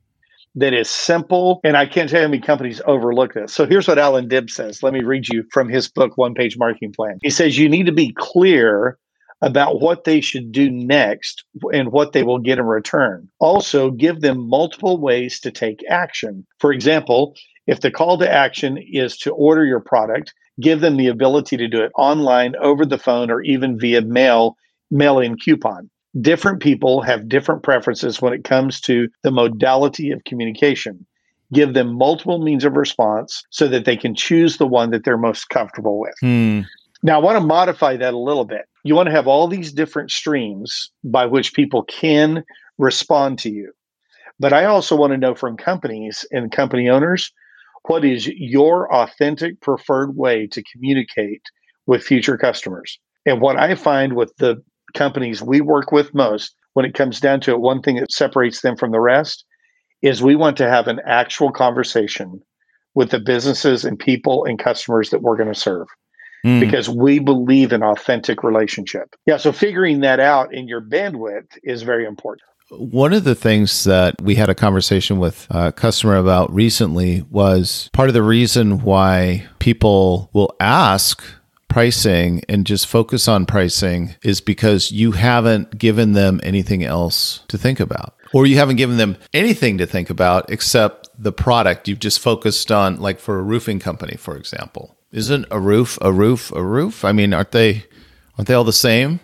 that 0.55 0.73
is 0.73 0.88
simple? 0.88 1.61
And 1.64 1.76
I 1.76 1.85
can't 1.85 2.09
tell 2.09 2.21
you 2.21 2.26
how 2.28 2.31
many 2.31 2.40
companies 2.40 2.81
overlook 2.87 3.35
this. 3.35 3.52
So 3.52 3.67
here's 3.67 3.87
what 3.87 3.99
Alan 3.99 4.26
Dibs 4.26 4.55
says. 4.55 4.83
Let 4.83 4.95
me 4.95 5.02
read 5.02 5.28
you 5.28 5.45
from 5.52 5.69
his 5.69 5.87
book, 5.87 6.17
One 6.17 6.33
Page 6.33 6.57
Marketing 6.57 6.95
Plan. 6.95 7.19
He 7.21 7.28
says, 7.28 7.59
You 7.59 7.69
need 7.69 7.85
to 7.85 7.93
be 7.93 8.14
clear 8.17 8.97
about 9.43 9.83
what 9.83 10.05
they 10.05 10.23
should 10.23 10.50
do 10.50 10.71
next 10.71 11.45
and 11.75 11.93
what 11.93 12.14
they 12.14 12.23
will 12.23 12.38
get 12.38 12.59
in 12.59 12.64
return. 12.64 13.28
Also, 13.40 13.90
give 13.90 14.23
them 14.23 14.49
multiple 14.49 14.99
ways 14.99 15.40
to 15.40 15.50
take 15.50 15.85
action. 15.90 16.47
For 16.59 16.73
example, 16.73 17.35
if 17.67 17.83
the 17.83 17.90
call 17.90 18.17
to 18.17 18.33
action 18.33 18.78
is 18.78 19.19
to 19.19 19.31
order 19.33 19.67
your 19.67 19.81
product, 19.81 20.33
give 20.61 20.81
them 20.81 20.97
the 20.97 21.07
ability 21.07 21.57
to 21.57 21.69
do 21.69 21.83
it 21.83 21.93
online, 21.97 22.55
over 22.57 22.85
the 22.85 22.99
phone, 22.99 23.31
or 23.31 23.43
even 23.43 23.79
via 23.79 24.03
mail, 24.03 24.57
mail 24.91 25.19
in 25.19 25.37
coupon. 25.37 25.91
Different 26.21 26.61
people 26.61 27.03
have 27.03 27.29
different 27.29 27.62
preferences 27.62 28.21
when 28.21 28.33
it 28.33 28.45
comes 28.45 28.81
to 28.83 29.09
the 29.23 29.31
modality 29.31 30.11
of 30.11 30.25
communication. 30.25 31.07
Give 31.53 31.75
them 31.75 31.97
multiple 31.97 32.43
means 32.43 32.65
of 32.65 32.77
response 32.77 33.43
so 33.50 33.69
that 33.69 33.85
they 33.85 33.97
can 33.97 34.15
choose 34.15 34.57
the 34.57 34.67
one 34.67 34.91
that 34.91 35.05
they're 35.05 35.17
most 35.17 35.49
comfortable 35.49 35.99
with. 35.99 36.15
Hmm. 36.21 36.61
Now, 37.03 37.21
I 37.21 37.23
want 37.23 37.38
to 37.38 37.47
modify 37.47 37.97
that 37.97 38.15
a 38.15 38.19
little 38.19 38.45
bit. 38.45 38.62
You 38.85 38.95
want 38.95 39.07
to 39.07 39.15
have 39.15 39.29
all 39.29 39.47
these 39.47 39.73
different 39.73 40.11
streams 40.11 40.91
by 41.05 41.27
which 41.27 41.55
people 41.55 41.85
can 41.85 42.43
respond 42.77 43.38
to 43.41 43.50
you. 43.50 43.73
But 44.41 44.53
I 44.53 44.65
also 44.65 44.97
want 44.97 45.12
to 45.12 45.17
know 45.17 45.35
from 45.35 45.57
companies 45.57 46.25
and 46.31 46.50
company 46.50 46.88
owners 46.88 47.33
what 47.87 48.04
is 48.04 48.26
your 48.26 48.92
authentic 48.92 49.61
preferred 49.61 50.16
way 50.16 50.47
to 50.49 50.62
communicate 50.73 51.42
with 51.88 52.04
future 52.04 52.37
customers. 52.37 53.00
And 53.26 53.40
what 53.40 53.56
I 53.56 53.75
find 53.75 54.14
with 54.14 54.32
the 54.37 54.62
companies 54.94 55.42
we 55.42 55.61
work 55.61 55.90
with 55.90 56.14
most, 56.14 56.54
when 56.75 56.85
it 56.87 56.94
comes 56.94 57.18
down 57.18 57.40
to 57.40 57.52
it, 57.52 57.61
one 57.61 57.82
thing 57.82 57.97
that 57.97 58.12
separates 58.12 58.61
them 58.61 58.76
from 58.76 58.92
the 58.92 59.00
rest 59.00 59.44
is 60.02 60.23
we 60.23 60.37
want 60.37 60.56
to 60.58 60.68
have 60.68 60.87
an 60.87 61.00
actual 61.06 61.50
conversation 61.50 62.40
with 62.94 63.11
the 63.11 63.18
businesses 63.18 63.85
and 63.85 63.99
people 63.99 64.44
and 64.44 64.58
customers 64.58 65.11
that 65.11 65.23
we're 65.23 65.37
going 65.37 65.52
to 65.52 65.58
serve 65.58 65.88
mm. 66.44 66.61
because 66.61 66.88
we 66.88 67.18
believe 67.18 67.73
in 67.73 67.82
authentic 67.82 68.44
relationship. 68.44 69.14
Yeah, 69.26 69.38
so 69.38 69.50
figuring 69.50 70.00
that 70.00 70.20
out 70.20 70.54
in 70.54 70.68
your 70.68 70.80
bandwidth 70.80 71.47
is 71.62 71.82
very 71.82 72.04
important. 72.04 72.48
One 72.70 73.14
of 73.14 73.25
the 73.25 73.34
things 73.34 73.84
that 73.84 74.20
we 74.20 74.34
had 74.34 74.50
a 74.50 74.54
conversation 74.54 75.18
with 75.18 75.46
a 75.50 75.72
customer 75.72 76.16
about 76.16 76.52
recently 76.52 77.22
was 77.30 77.88
part 77.94 78.08
of 78.08 78.14
the 78.14 78.22
reason 78.22 78.80
why 78.80 79.46
people 79.58 80.28
will 80.34 80.54
ask 80.60 81.25
pricing 81.68 82.42
and 82.48 82.66
just 82.66 82.87
focus 82.87 83.26
on 83.26 83.46
pricing 83.46 84.16
is 84.22 84.40
because 84.40 84.92
you 84.92 85.12
haven't 85.12 85.78
given 85.78 86.12
them 86.12 86.40
anything 86.42 86.84
else 86.84 87.40
to 87.48 87.56
think 87.56 87.80
about. 87.80 88.14
Or 88.34 88.46
you 88.46 88.56
haven't 88.56 88.76
given 88.76 88.98
them 88.98 89.16
anything 89.32 89.78
to 89.78 89.87
think 89.87 90.10
about 90.10 90.50
except 90.50 91.08
the 91.18 91.32
product. 91.32 91.88
You've 91.88 91.98
just 91.98 92.20
focused 92.20 92.70
on, 92.70 93.00
like 93.00 93.18
for 93.18 93.38
a 93.38 93.42
roofing 93.42 93.78
company, 93.78 94.16
for 94.16 94.37
example. 94.37 94.96
Isn't 95.10 95.46
a 95.50 95.58
roof 95.58 95.96
a 96.02 96.12
roof 96.12 96.52
a 96.52 96.62
roof? 96.62 97.02
I 97.04 97.12
mean, 97.12 97.32
aren't 97.32 97.52
they 97.52 97.84
aren't 98.37 98.48
they 98.48 98.54
all 98.54 98.64
the 98.64 98.72
same? 98.75 99.20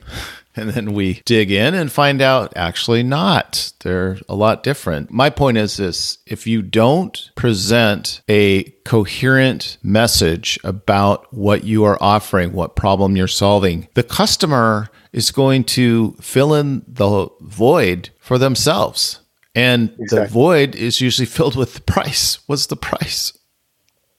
And 0.56 0.70
then 0.70 0.92
we 0.92 1.20
dig 1.24 1.50
in 1.50 1.74
and 1.74 1.90
find 1.90 2.22
out 2.22 2.52
actually 2.54 3.02
not. 3.02 3.72
They're 3.82 4.18
a 4.28 4.34
lot 4.34 4.62
different. 4.62 5.10
My 5.10 5.30
point 5.30 5.58
is 5.58 5.76
this 5.76 6.18
if 6.26 6.46
you 6.46 6.62
don't 6.62 7.30
present 7.34 8.22
a 8.28 8.64
coherent 8.84 9.78
message 9.82 10.58
about 10.62 11.32
what 11.32 11.64
you 11.64 11.84
are 11.84 12.00
offering, 12.00 12.52
what 12.52 12.76
problem 12.76 13.16
you're 13.16 13.26
solving, 13.26 13.88
the 13.94 14.02
customer 14.02 14.88
is 15.12 15.30
going 15.30 15.64
to 15.64 16.12
fill 16.20 16.54
in 16.54 16.84
the 16.86 17.28
void 17.40 18.10
for 18.18 18.38
themselves. 18.38 19.20
And 19.54 19.90
exactly. 19.98 20.18
the 20.18 20.32
void 20.32 20.74
is 20.74 21.00
usually 21.00 21.26
filled 21.38 21.56
with 21.56 21.74
the 21.74 21.80
price. 21.80 22.38
What's 22.46 22.66
the 22.66 22.76
price? 22.76 23.36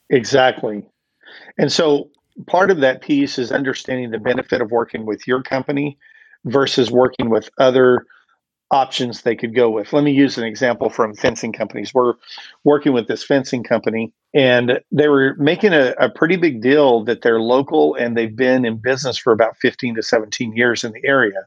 Exactly. 0.09 0.83
And 1.57 1.71
so 1.71 2.09
part 2.47 2.71
of 2.71 2.81
that 2.81 3.01
piece 3.01 3.39
is 3.39 3.51
understanding 3.51 4.11
the 4.11 4.19
benefit 4.19 4.61
of 4.61 4.71
working 4.71 5.05
with 5.05 5.27
your 5.27 5.41
company 5.41 5.97
versus 6.45 6.91
working 6.91 7.29
with 7.29 7.49
other 7.59 8.05
options 8.71 9.21
they 9.21 9.35
could 9.35 9.55
go 9.55 9.69
with. 9.69 9.93
Let 9.93 10.03
me 10.03 10.11
use 10.11 10.37
an 10.37 10.43
example 10.43 10.89
from 10.89 11.15
fencing 11.15 11.53
companies. 11.53 11.93
We're 11.93 12.13
working 12.63 12.93
with 12.93 13.07
this 13.07 13.23
fencing 13.23 13.63
company, 13.63 14.11
and 14.33 14.79
they 14.91 15.07
were 15.07 15.35
making 15.37 15.73
a, 15.73 15.93
a, 15.99 16.09
pretty 16.09 16.35
big 16.35 16.61
deal 16.61 17.03
that 17.05 17.21
they're 17.21 17.39
local 17.39 17.95
and 17.95 18.17
they've 18.17 18.35
been 18.35 18.65
in 18.65 18.77
business 18.77 19.17
for 19.17 19.31
about 19.31 19.57
15 19.57 19.95
to 19.95 20.01
17 20.01 20.55
years 20.55 20.83
in 20.83 20.91
the 20.93 21.01
area. 21.05 21.45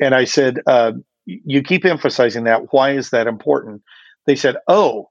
And 0.00 0.14
I 0.14 0.24
said, 0.24 0.60
uh, 0.66 0.92
You 1.26 1.62
keep 1.62 1.84
emphasizing 1.84 2.44
that. 2.44 2.72
Why 2.72 2.92
is 2.92 3.10
that 3.10 3.26
important? 3.26 3.82
They 4.26 4.36
said, 4.36 4.56
Oh, 4.68 5.09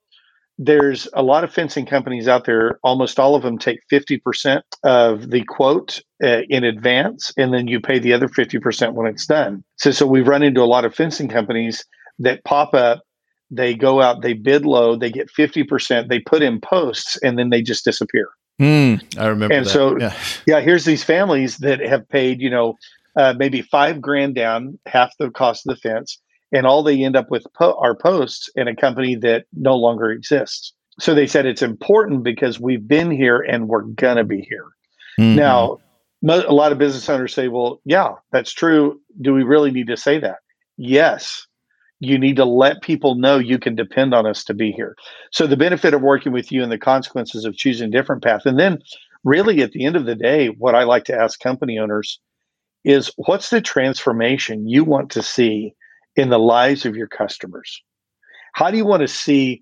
there's 0.62 1.08
a 1.14 1.24
lot 1.24 1.46
of 1.46 1.54
fencing 1.54 1.86
companies 1.86 2.28
out 2.28 2.44
there. 2.46 2.80
Almost 2.84 3.18
all 3.18 3.34
of 3.34 3.44
them 3.44 3.58
take 3.58 3.80
50% 3.90 4.62
of 4.84 5.32
the 5.32 5.44
quote 5.46 6.02
uh, 6.22 6.42
in 6.50 6.66
advance, 6.66 7.32
and 7.38 7.54
then 7.54 7.68
you 7.68 7.80
pay 7.80 7.98
the 7.98 8.12
other 8.12 8.28
50% 8.28 8.94
when 8.94 9.08
it's 9.08 9.26
done. 9.26 9.64
So, 9.78 9.92
so 9.92 10.06
we've 10.06 10.28
run 10.28 10.44
into 10.44 10.62
a 10.62 10.66
lot 10.66 10.84
of 10.84 10.94
fencing 10.94 11.30
companies 11.30 11.86
that 12.20 12.44
pop 12.44 12.74
up. 12.74 13.02
They 13.50 13.74
go 13.74 14.02
out, 14.02 14.22
they 14.22 14.34
bid 14.34 14.66
low, 14.66 14.96
they 14.96 15.10
get 15.10 15.30
50%, 15.32 16.10
they 16.10 16.20
put 16.20 16.44
in 16.44 16.60
posts, 16.60 17.18
and 17.24 17.40
then 17.40 17.50
they 17.50 17.62
just 17.62 17.86
disappear. 17.86 18.28
Mm, 18.62 19.18
I 19.18 19.28
remember. 19.28 19.56
And 19.56 19.66
that. 19.66 19.70
so, 19.70 19.98
yeah. 19.98 20.14
yeah, 20.46 20.60
here's 20.60 20.84
these 20.84 21.06
families 21.06 21.58
that 21.60 21.80
have 21.80 22.08
paid, 22.10 22.42
you 22.42 22.50
know, 22.50 22.76
uh, 23.16 23.34
maybe 23.38 23.62
five 23.62 24.02
grand 24.02 24.36
down, 24.36 24.78
half 24.86 25.14
the 25.18 25.32
cost 25.32 25.66
of 25.66 25.76
the 25.76 25.82
fence 25.82 26.20
and 26.52 26.66
all 26.66 26.84
they 26.84 27.04
end 27.04 27.16
up 27.16 27.30
with 27.30 27.46
po- 27.54 27.78
are 27.80 27.96
posts 27.96 28.50
in 28.56 28.68
a 28.68 28.76
company 28.76 29.16
that 29.16 29.46
no 29.54 29.76
longer 29.76 30.12
exists. 30.12 30.74
So 31.00 31.14
they 31.14 31.28
said 31.28 31.46
it's 31.46 31.62
important 31.62 32.24
because 32.24 32.60
we've 32.60 32.88
been 32.88 33.12
here 33.12 33.40
and 33.40 33.68
we're 33.68 33.84
gonna 33.84 34.24
be 34.24 34.42
here. 34.42 34.66
Mm-hmm. 35.20 35.36
Now, 35.36 35.80
a 36.24 36.54
lot 36.54 36.72
of 36.72 36.78
business 36.78 37.10
owners 37.10 37.34
say, 37.34 37.48
"Well, 37.48 37.82
yeah, 37.86 38.14
that's 38.32 38.52
true. 38.52 39.00
Do 39.22 39.34
we 39.34 39.44
really 39.44 39.72
need 39.72 39.88
to 39.88 39.98
say 39.98 40.20
that?" 40.20 40.40
Yes. 40.78 41.46
You 42.02 42.18
need 42.18 42.38
to 42.38 42.46
let 42.46 42.82
people 42.82 43.16
know 43.16 43.38
you 43.38 43.60
can 43.60 43.76
depend 43.76 44.14
on 44.14 44.26
us 44.26 44.46
to 44.46 44.54
be 44.54 44.72
here. 44.72 44.96
So 45.32 45.46
the 45.46 45.58
benefit 45.58 45.94
of 45.94 46.02
working 46.02 46.32
with 46.32 46.50
you 46.50 46.64
and 46.64 46.72
the 46.72 46.78
consequences 46.78 47.44
of 47.44 47.58
choosing 47.58 47.90
a 47.90 47.92
different 47.92 48.24
path. 48.24 48.46
And 48.46 48.58
then 48.58 48.80
really 49.26 49.62
at 49.62 49.74
the 49.74 49.84
end 49.84 49.98
of 49.98 50.06
the 50.06 50.16
day, 50.16 50.48
what 50.48 50.76
I 50.76 50.84
like 50.84 51.04
to 51.06 51.18
ask 51.18 51.40
company 51.42 51.78
owners 51.78 52.22
is 52.86 53.12
what's 53.18 53.50
the 53.50 53.60
transformation 53.60 54.68
you 54.68 54.86
want 54.86 55.12
to 55.12 55.22
see 55.22 55.76
in 56.16 56.30
the 56.30 56.40
lives 56.40 56.86
of 56.86 56.96
your 56.96 57.08
customers? 57.08 57.82
How 58.54 58.72
do 58.72 58.78
you 58.78 58.86
want 58.86 59.02
to 59.02 59.08
see, 59.08 59.62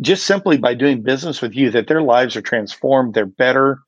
just 0.00 0.26
simply 0.26 0.56
by 0.56 0.74
doing 0.74 1.02
business 1.02 1.40
with 1.40 1.54
you, 1.54 1.70
that 1.70 1.88
their 1.88 2.02
lives 2.02 2.36
are 2.36 2.42
transformed, 2.42 3.14
they're 3.14 3.26
better, 3.26 3.80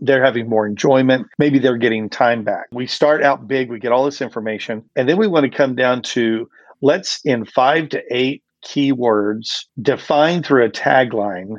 they're 0.00 0.24
having 0.24 0.48
more 0.48 0.66
enjoyment, 0.66 1.26
maybe 1.38 1.58
they're 1.58 1.76
getting 1.76 2.08
time 2.08 2.44
back? 2.44 2.66
We 2.72 2.86
start 2.86 3.22
out 3.22 3.46
big, 3.46 3.70
we 3.70 3.78
get 3.78 3.92
all 3.92 4.04
this 4.04 4.20
information, 4.20 4.84
and 4.96 5.08
then 5.08 5.16
we 5.16 5.26
want 5.26 5.44
to 5.44 5.56
come 5.56 5.74
down 5.74 6.02
to 6.02 6.48
let's, 6.80 7.20
in 7.24 7.44
five 7.44 7.88
to 7.90 8.02
eight 8.10 8.42
keywords, 8.64 9.64
define 9.80 10.42
through 10.42 10.64
a 10.64 10.70
tagline 10.70 11.56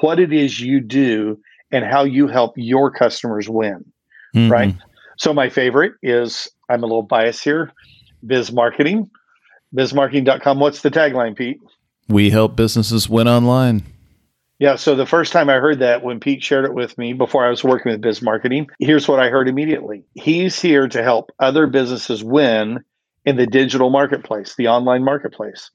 what 0.00 0.20
it 0.20 0.32
is 0.32 0.60
you 0.60 0.80
do 0.80 1.38
and 1.70 1.84
how 1.84 2.04
you 2.04 2.28
help 2.28 2.54
your 2.56 2.90
customers 2.90 3.48
win. 3.48 3.84
Mm-hmm. 4.34 4.52
Right. 4.52 4.74
So, 5.18 5.32
my 5.32 5.48
favorite 5.48 5.94
is 6.02 6.48
I'm 6.68 6.82
a 6.82 6.86
little 6.86 7.02
biased 7.02 7.42
here 7.42 7.72
Biz 8.26 8.52
Marketing, 8.52 9.10
bizmarketing.com. 9.74 10.60
What's 10.60 10.82
the 10.82 10.90
tagline, 10.90 11.36
Pete? 11.36 11.58
We 12.08 12.30
help 12.30 12.56
businesses 12.56 13.08
win 13.08 13.28
online. 13.28 13.82
Yeah. 14.58 14.76
So 14.76 14.94
the 14.94 15.06
first 15.06 15.32
time 15.32 15.50
I 15.50 15.54
heard 15.54 15.80
that, 15.80 16.02
when 16.02 16.20
Pete 16.20 16.42
shared 16.42 16.64
it 16.64 16.72
with 16.72 16.96
me 16.96 17.12
before 17.12 17.44
I 17.44 17.50
was 17.50 17.62
working 17.62 17.92
with 17.92 18.00
Biz 18.00 18.22
Marketing, 18.22 18.68
here's 18.78 19.06
what 19.06 19.20
I 19.20 19.28
heard 19.28 19.48
immediately. 19.48 20.04
He's 20.14 20.60
here 20.60 20.88
to 20.88 21.02
help 21.02 21.30
other 21.38 21.66
businesses 21.66 22.24
win 22.24 22.82
in 23.26 23.36
the 23.36 23.46
digital 23.46 23.90
marketplace, 23.90 24.54
the 24.56 24.68
online 24.68 25.04
marketplace. 25.04 25.70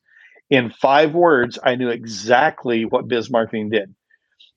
In 0.50 0.72
five 0.72 1.14
words, 1.14 1.60
I 1.64 1.76
knew 1.76 1.90
exactly 1.90 2.86
what 2.86 3.08
Biz 3.08 3.30
Marketing 3.30 3.70
did. 3.70 3.94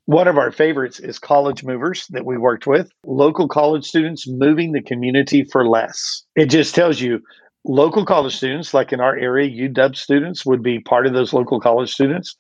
One 0.07 0.29
of 0.29 0.39
our 0.39 0.51
favorites 0.51 1.01
is 1.01 1.19
college 1.19 1.65
movers 1.65 2.07
that 2.11 2.27
we 2.27 2.37
worked 2.37 2.67
with, 2.67 2.91
local 3.07 3.49
college 3.49 3.87
students 3.87 4.29
moving 4.29 4.73
the 4.73 4.83
community 4.83 5.45
for 5.45 5.67
less. 5.67 6.25
It 6.37 6.47
just 6.47 6.75
tells 6.75 7.01
you 7.01 7.21
local 7.65 8.05
college 8.05 8.37
students, 8.37 8.75
like 8.75 8.93
in 8.93 9.01
our 9.01 9.17
area, 9.17 9.69
UW 9.69 9.97
students 9.97 10.45
would 10.45 10.63
be 10.63 10.81
part 10.81 11.07
of 11.07 11.15
those 11.15 11.33
local 11.33 11.61
college 11.61 11.93
students 11.93 12.37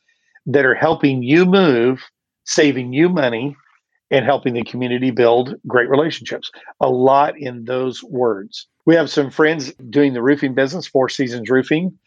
that 0.47 0.67
are 0.67 0.75
helping 0.75 1.23
you 1.23 1.47
move, 1.47 2.03
saving 2.45 2.93
you 2.93 3.09
money, 3.09 3.57
and 4.11 4.25
helping 4.25 4.55
the 4.55 4.65
community 4.65 5.11
build 5.11 5.55
great 5.67 5.89
relationships. 5.89 6.51
A 6.81 6.89
lot 6.89 7.35
in 7.39 7.65
those 7.65 8.03
words. 8.05 8.69
We 8.87 8.95
have 8.95 9.11
some 9.11 9.31
friends 9.31 9.73
doing 9.89 10.13
the 10.13 10.23
roofing 10.23 10.55
business, 10.55 10.87
Four 10.87 11.09
Seasons 11.09 11.49
Roofing. 11.49 11.99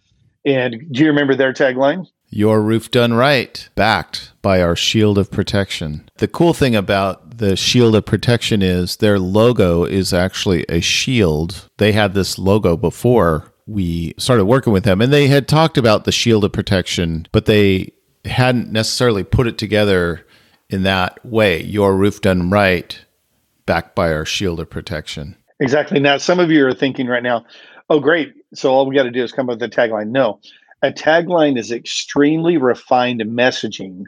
And 0.46 0.78
do 0.92 1.02
you 1.02 1.08
remember 1.08 1.36
their 1.36 1.54
tagline? 1.54 2.06
Your 2.29 2.62
roof 2.62 2.91
done 2.91 3.13
right, 3.13 3.67
backed 3.75 4.34
by 4.41 4.62
our 4.62 4.75
shield 4.75 5.17
of 5.17 5.31
protection. 5.31 6.10
The 6.17 6.27
cool 6.27 6.53
thing 6.53 6.75
about 6.75 7.38
the 7.38 7.55
shield 7.55 7.96
of 7.96 8.05
protection 8.05 8.62
is 8.62 8.98
their 8.98 9.17
logo 9.17 9.86
is 9.86 10.13
actually 10.13 10.65
a 10.67 10.81
shield. 10.81 11.69
They 11.77 11.93
had 11.93 12.13
this 12.13 12.38
logo 12.38 12.75
before 12.75 13.53
we 13.65 14.13
started 14.17 14.46
working 14.46 14.74
with 14.74 14.84
them, 14.84 15.01
and 15.01 15.12
they 15.13 15.27
had 15.27 15.48
talked 15.48 15.77
about 15.77 16.03
the 16.03 16.12
shield 16.12 16.43
of 16.43 16.51
protection, 16.51 17.27
but 17.31 17.46
they 17.46 17.93
hadn't 18.25 18.72
necessarily 18.72 19.24
put 19.24 19.48
it 19.48 19.57
together 19.57 20.25
in 20.69 20.84
that 20.84 21.24
way. 21.25 21.63
Your 21.63 21.96
roof 21.96 22.22
done 22.22 22.50
right, 22.50 23.00
backed 23.65 23.96
by 23.96 24.12
our 24.12 24.25
shield 24.25 24.60
of 24.60 24.69
protection. 24.69 25.36
Exactly. 25.60 26.00
Now, 26.00 26.17
some 26.17 26.39
of 26.39 26.51
you 26.51 26.65
are 26.67 26.74
thinking 26.74 27.07
right 27.07 27.24
now, 27.24 27.46
oh, 27.89 28.00
great. 28.00 28.34
So 28.53 28.72
all 28.72 28.86
we 28.86 28.96
got 28.96 29.03
to 29.03 29.12
do 29.12 29.24
is 29.24 29.31
come 29.31 29.50
up 29.50 29.60
with 29.60 29.74
a 29.74 29.75
tagline. 29.75 30.10
No, 30.10 30.39
a 30.81 30.91
tagline 30.91 31.57
is 31.57 31.72
extremely 31.72 32.57
refined 32.57 33.22
messaging 33.22 34.03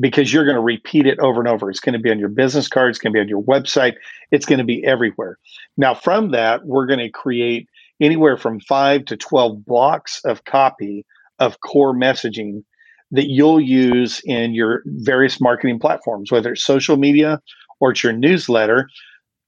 because 0.00 0.32
you're 0.32 0.44
going 0.44 0.56
to 0.56 0.62
repeat 0.62 1.06
it 1.06 1.18
over 1.20 1.40
and 1.40 1.48
over. 1.48 1.70
It's 1.70 1.80
going 1.80 1.92
to 1.92 1.98
be 1.98 2.10
on 2.10 2.18
your 2.18 2.28
business 2.28 2.68
card, 2.68 2.90
it's 2.90 2.98
going 2.98 3.12
to 3.12 3.16
be 3.16 3.20
on 3.20 3.28
your 3.28 3.42
website, 3.42 3.94
it's 4.30 4.46
going 4.46 4.58
to 4.58 4.64
be 4.64 4.84
everywhere. 4.84 5.38
Now, 5.76 5.94
from 5.94 6.30
that, 6.32 6.66
we're 6.66 6.86
going 6.86 7.00
to 7.00 7.10
create 7.10 7.68
anywhere 8.00 8.36
from 8.36 8.60
five 8.60 9.04
to 9.06 9.16
12 9.16 9.64
blocks 9.64 10.20
of 10.24 10.44
copy 10.44 11.06
of 11.38 11.60
core 11.60 11.94
messaging 11.94 12.64
that 13.10 13.28
you'll 13.28 13.60
use 13.60 14.20
in 14.24 14.54
your 14.54 14.82
various 14.86 15.40
marketing 15.40 15.78
platforms, 15.78 16.32
whether 16.32 16.52
it's 16.52 16.64
social 16.64 16.96
media 16.96 17.40
or 17.78 17.92
it's 17.92 18.02
your 18.02 18.12
newsletter. 18.12 18.88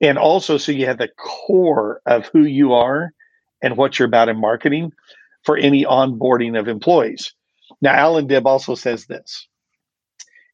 And 0.01 0.19
also, 0.19 0.59
so 0.59 0.73
you 0.73 0.87
have 0.87 0.99
the 0.99 1.09
core 1.19 2.01
of 2.07 2.27
who 2.27 2.45
you 2.45 2.73
are 2.73 3.13
and 3.63 3.77
what 3.77 3.99
you're 3.99 4.07
about 4.07 4.29
in 4.29 4.41
marketing 4.41 4.93
for 5.47 5.57
any 5.57 5.85
onboarding 5.85 6.59
of 6.59 6.69
employees. 6.69 7.33
Now, 7.81 7.95
Alan 7.95 8.27
Dib 8.27 8.47
also 8.47 8.75
says 8.75 9.07
this 9.07 9.47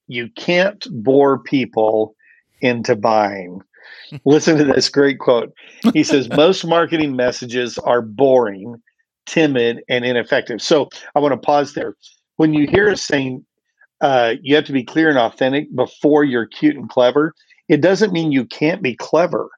you 0.06 0.28
can't 0.37 0.87
bore 0.90 1.38
people 1.38 2.14
into 2.61 2.94
buying. 2.94 3.61
Listen 4.25 4.58
to 4.58 4.64
this 4.64 4.88
great 4.88 5.18
quote. 5.18 5.52
He 5.94 6.04
says, 6.04 6.28
Most 6.28 6.66
marketing 6.66 7.16
messages 7.16 7.78
are 7.78 8.02
boring, 8.02 8.80
timid, 9.26 9.82
and 9.88 10.04
ineffective. 10.04 10.61
So 10.61 10.90
I 11.14 11.20
want 11.20 11.32
to 11.32 11.38
pause 11.38 11.72
there. 11.72 11.96
When 12.37 12.52
you 12.52 12.66
hear 12.66 12.90
us 12.90 13.02
saying 13.02 13.44
uh, 14.00 14.34
you 14.42 14.54
have 14.54 14.64
to 14.66 14.72
be 14.72 14.84
clear 14.84 15.08
and 15.08 15.18
authentic 15.18 15.75
before 15.75 16.25
you're 16.25 16.46
cute 16.46 16.76
and 16.76 16.88
clever, 16.88 17.34
it 17.68 17.80
doesn't 17.80 18.12
mean 18.12 18.32
you 18.32 18.44
can't 18.44 18.82
be 18.82 18.94
clever. 18.94 19.49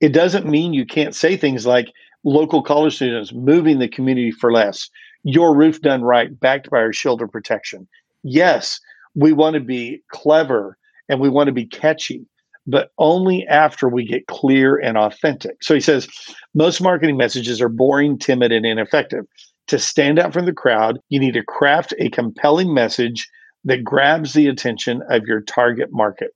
It 0.00 0.12
doesn't 0.12 0.46
mean 0.46 0.72
you 0.72 0.86
can't 0.86 1.14
say 1.14 1.36
things 1.36 1.66
like, 1.66 1.92
local 2.24 2.62
college 2.62 2.96
students 2.96 3.32
moving 3.32 3.78
the 3.78 3.88
community 3.88 4.30
for 4.30 4.52
less. 4.52 4.88
Your 5.22 5.56
roof 5.56 5.80
done 5.80 6.02
right, 6.02 6.38
backed 6.38 6.70
by 6.70 6.78
our 6.78 6.92
shield 6.92 7.22
of 7.22 7.30
protection. 7.30 7.88
Yes, 8.22 8.80
we 9.14 9.32
want 9.32 9.54
to 9.54 9.60
be 9.60 10.02
clever 10.12 10.76
and 11.08 11.20
we 11.20 11.28
want 11.28 11.46
to 11.46 11.52
be 11.52 11.66
catchy, 11.66 12.26
but 12.66 12.90
only 12.98 13.46
after 13.48 13.88
we 13.88 14.04
get 14.04 14.26
clear 14.26 14.76
and 14.76 14.96
authentic. 14.96 15.62
So 15.62 15.74
he 15.74 15.80
says 15.80 16.08
most 16.54 16.80
marketing 16.80 17.16
messages 17.16 17.60
are 17.60 17.68
boring, 17.68 18.18
timid, 18.18 18.52
and 18.52 18.66
ineffective. 18.66 19.24
To 19.68 19.78
stand 19.78 20.18
out 20.18 20.32
from 20.32 20.46
the 20.46 20.52
crowd, 20.52 21.00
you 21.08 21.18
need 21.18 21.34
to 21.34 21.44
craft 21.44 21.92
a 21.98 22.08
compelling 22.10 22.72
message 22.72 23.28
that 23.64 23.82
grabs 23.82 24.32
the 24.32 24.46
attention 24.46 25.02
of 25.10 25.24
your 25.26 25.40
target 25.40 25.88
market. 25.90 26.30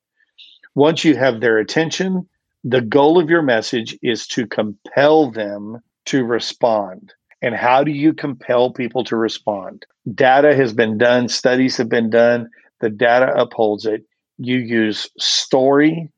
Once 0.75 1.05
you 1.05 1.17
have 1.17 1.41
their 1.41 1.59
attention, 1.59 2.29
the 2.64 2.81
goal 2.81 3.19
of 3.19 3.31
your 3.31 3.43
message 3.43 3.97
is 4.02 4.26
to 4.29 4.47
compel 4.47 5.31
them 5.31 5.79
to 6.07 6.25
respond. 6.25 7.14
And 7.43 7.55
how 7.55 7.83
do 7.85 7.90
you 7.90 8.12
compel 8.12 8.71
people 8.71 9.02
to 9.05 9.17
respond? 9.17 9.87
Data 10.14 10.55
has 10.55 10.73
been 10.73 10.99
done, 10.99 11.29
studies 11.29 11.76
have 11.79 11.88
been 11.88 12.11
done, 12.11 12.50
the 12.81 12.90
data 12.90 13.33
upholds 13.35 13.87
it. 13.87 14.05
You 14.38 14.59
use 14.59 15.09
story 15.19 16.11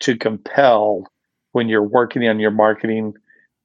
to 0.00 0.16
compel 0.16 1.06
when 1.52 1.68
you're 1.68 1.82
working 1.82 2.26
on 2.28 2.38
your 2.38 2.50
marketing 2.50 3.14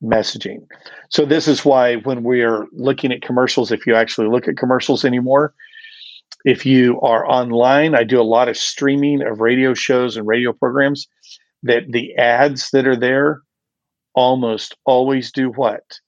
messaging. 0.03 0.67
So, 1.09 1.25
this 1.25 1.47
is 1.47 1.65
why 1.65 1.95
when 1.97 2.23
we 2.23 2.41
are 2.41 2.65
looking 2.71 3.11
at 3.11 3.21
commercials, 3.21 3.71
if 3.71 3.87
you 3.87 3.95
actually 3.95 4.27
look 4.27 4.47
at 4.47 4.57
commercials 4.57 5.03
anymore, 5.03 5.53
if 6.45 6.65
you 6.65 6.99
are 7.01 7.27
online, 7.27 7.95
I 7.95 8.03
do 8.03 8.21
a 8.21 8.23
lot 8.23 8.49
of 8.49 8.57
streaming 8.57 9.23
of 9.23 9.39
radio 9.39 9.73
shows 9.73 10.17
and 10.17 10.27
radio 10.27 10.53
programs 10.53 11.07
that 11.63 11.91
the 11.91 12.15
ads 12.15 12.69
that 12.71 12.87
are 12.87 12.95
there 12.95 13.41
almost 14.15 14.75
always 14.85 15.31
do 15.31 15.49
what? 15.49 15.99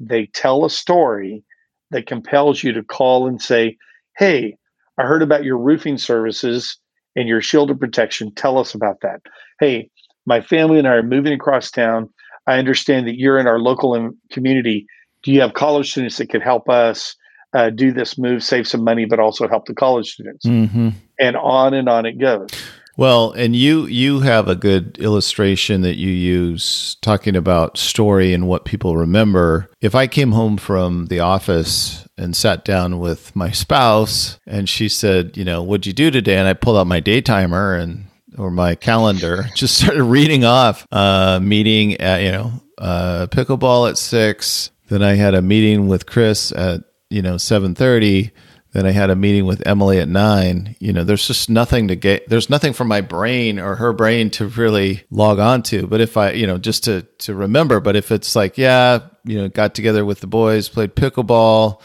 They 0.00 0.26
tell 0.26 0.64
a 0.64 0.70
story 0.70 1.44
that 1.90 2.06
compels 2.06 2.62
you 2.62 2.72
to 2.72 2.82
call 2.82 3.26
and 3.26 3.40
say, 3.40 3.76
Hey, 4.16 4.56
I 4.98 5.04
heard 5.04 5.22
about 5.22 5.44
your 5.44 5.58
roofing 5.58 5.98
services 5.98 6.78
and 7.16 7.28
your 7.28 7.40
shield 7.40 7.70
of 7.70 7.80
protection. 7.80 8.34
Tell 8.34 8.58
us 8.58 8.74
about 8.74 9.00
that. 9.02 9.20
Hey, 9.60 9.90
my 10.26 10.40
family 10.40 10.78
and 10.78 10.88
I 10.88 10.94
are 10.94 11.02
moving 11.02 11.32
across 11.32 11.70
town. 11.70 12.08
I 12.46 12.58
understand 12.58 13.06
that 13.06 13.18
you're 13.18 13.38
in 13.38 13.46
our 13.46 13.58
local 13.58 14.12
community. 14.30 14.86
Do 15.22 15.32
you 15.32 15.40
have 15.40 15.54
college 15.54 15.90
students 15.90 16.18
that 16.18 16.28
could 16.28 16.42
help 16.42 16.68
us 16.68 17.16
uh, 17.54 17.70
do 17.70 17.92
this 17.92 18.18
move, 18.18 18.42
save 18.42 18.66
some 18.66 18.84
money, 18.84 19.04
but 19.04 19.20
also 19.20 19.48
help 19.48 19.66
the 19.66 19.74
college 19.74 20.12
students? 20.12 20.44
Mm-hmm. 20.44 20.90
And 21.18 21.36
on 21.36 21.74
and 21.74 21.88
on 21.88 22.06
it 22.06 22.18
goes. 22.18 22.50
Well, 22.96 23.32
and 23.32 23.56
you 23.56 23.86
you 23.86 24.20
have 24.20 24.48
a 24.48 24.54
good 24.54 24.98
illustration 24.98 25.80
that 25.80 25.96
you 25.96 26.10
use 26.10 26.96
talking 27.02 27.34
about 27.34 27.76
story 27.76 28.32
and 28.32 28.46
what 28.46 28.64
people 28.64 28.96
remember. 28.96 29.68
If 29.80 29.94
I 29.94 30.06
came 30.06 30.32
home 30.32 30.56
from 30.56 31.06
the 31.06 31.20
office 31.20 32.06
and 32.16 32.36
sat 32.36 32.64
down 32.64 33.00
with 33.00 33.34
my 33.34 33.50
spouse 33.50 34.38
and 34.46 34.68
she 34.68 34.88
said, 34.88 35.36
you 35.36 35.44
know, 35.44 35.62
what'd 35.62 35.86
you 35.86 35.92
do 35.92 36.10
today? 36.12 36.36
And 36.36 36.46
I 36.46 36.52
pulled 36.54 36.76
out 36.76 36.86
my 36.86 37.00
day 37.00 37.20
timer 37.20 37.74
and 37.74 38.06
or 38.38 38.50
my 38.50 38.74
calendar, 38.76 39.46
just 39.56 39.76
started 39.78 40.04
reading 40.04 40.44
off 40.44 40.86
uh 40.92 41.40
meeting 41.42 41.94
at, 42.00 42.22
you 42.22 42.30
know, 42.30 42.52
uh 42.78 43.26
pickleball 43.30 43.90
at 43.90 43.98
six. 43.98 44.70
Then 44.88 45.02
I 45.02 45.14
had 45.14 45.34
a 45.34 45.42
meeting 45.42 45.88
with 45.88 46.06
Chris 46.06 46.52
at, 46.52 46.82
you 47.10 47.22
know, 47.22 47.38
seven 47.38 47.74
thirty 47.74 48.30
then 48.74 48.86
I 48.86 48.90
had 48.90 49.08
a 49.08 49.14
meeting 49.14 49.46
with 49.46 49.64
Emily 49.64 50.00
at 50.00 50.08
nine. 50.08 50.74
You 50.80 50.92
know, 50.92 51.04
there's 51.04 51.28
just 51.28 51.48
nothing 51.48 51.86
to 51.88 51.94
get. 51.94 52.28
There's 52.28 52.50
nothing 52.50 52.72
for 52.72 52.84
my 52.84 53.00
brain 53.00 53.60
or 53.60 53.76
her 53.76 53.92
brain 53.92 54.30
to 54.30 54.48
really 54.48 55.04
log 55.12 55.38
on 55.38 55.62
to. 55.64 55.86
But 55.86 56.00
if 56.00 56.16
I, 56.16 56.32
you 56.32 56.44
know, 56.48 56.58
just 56.58 56.82
to 56.84 57.02
to 57.18 57.36
remember. 57.36 57.78
But 57.78 57.94
if 57.94 58.10
it's 58.10 58.34
like, 58.34 58.58
yeah, 58.58 58.98
you 59.24 59.40
know, 59.40 59.48
got 59.48 59.76
together 59.76 60.04
with 60.04 60.20
the 60.20 60.26
boys, 60.26 60.68
played 60.68 60.96
pickleball, 60.96 61.80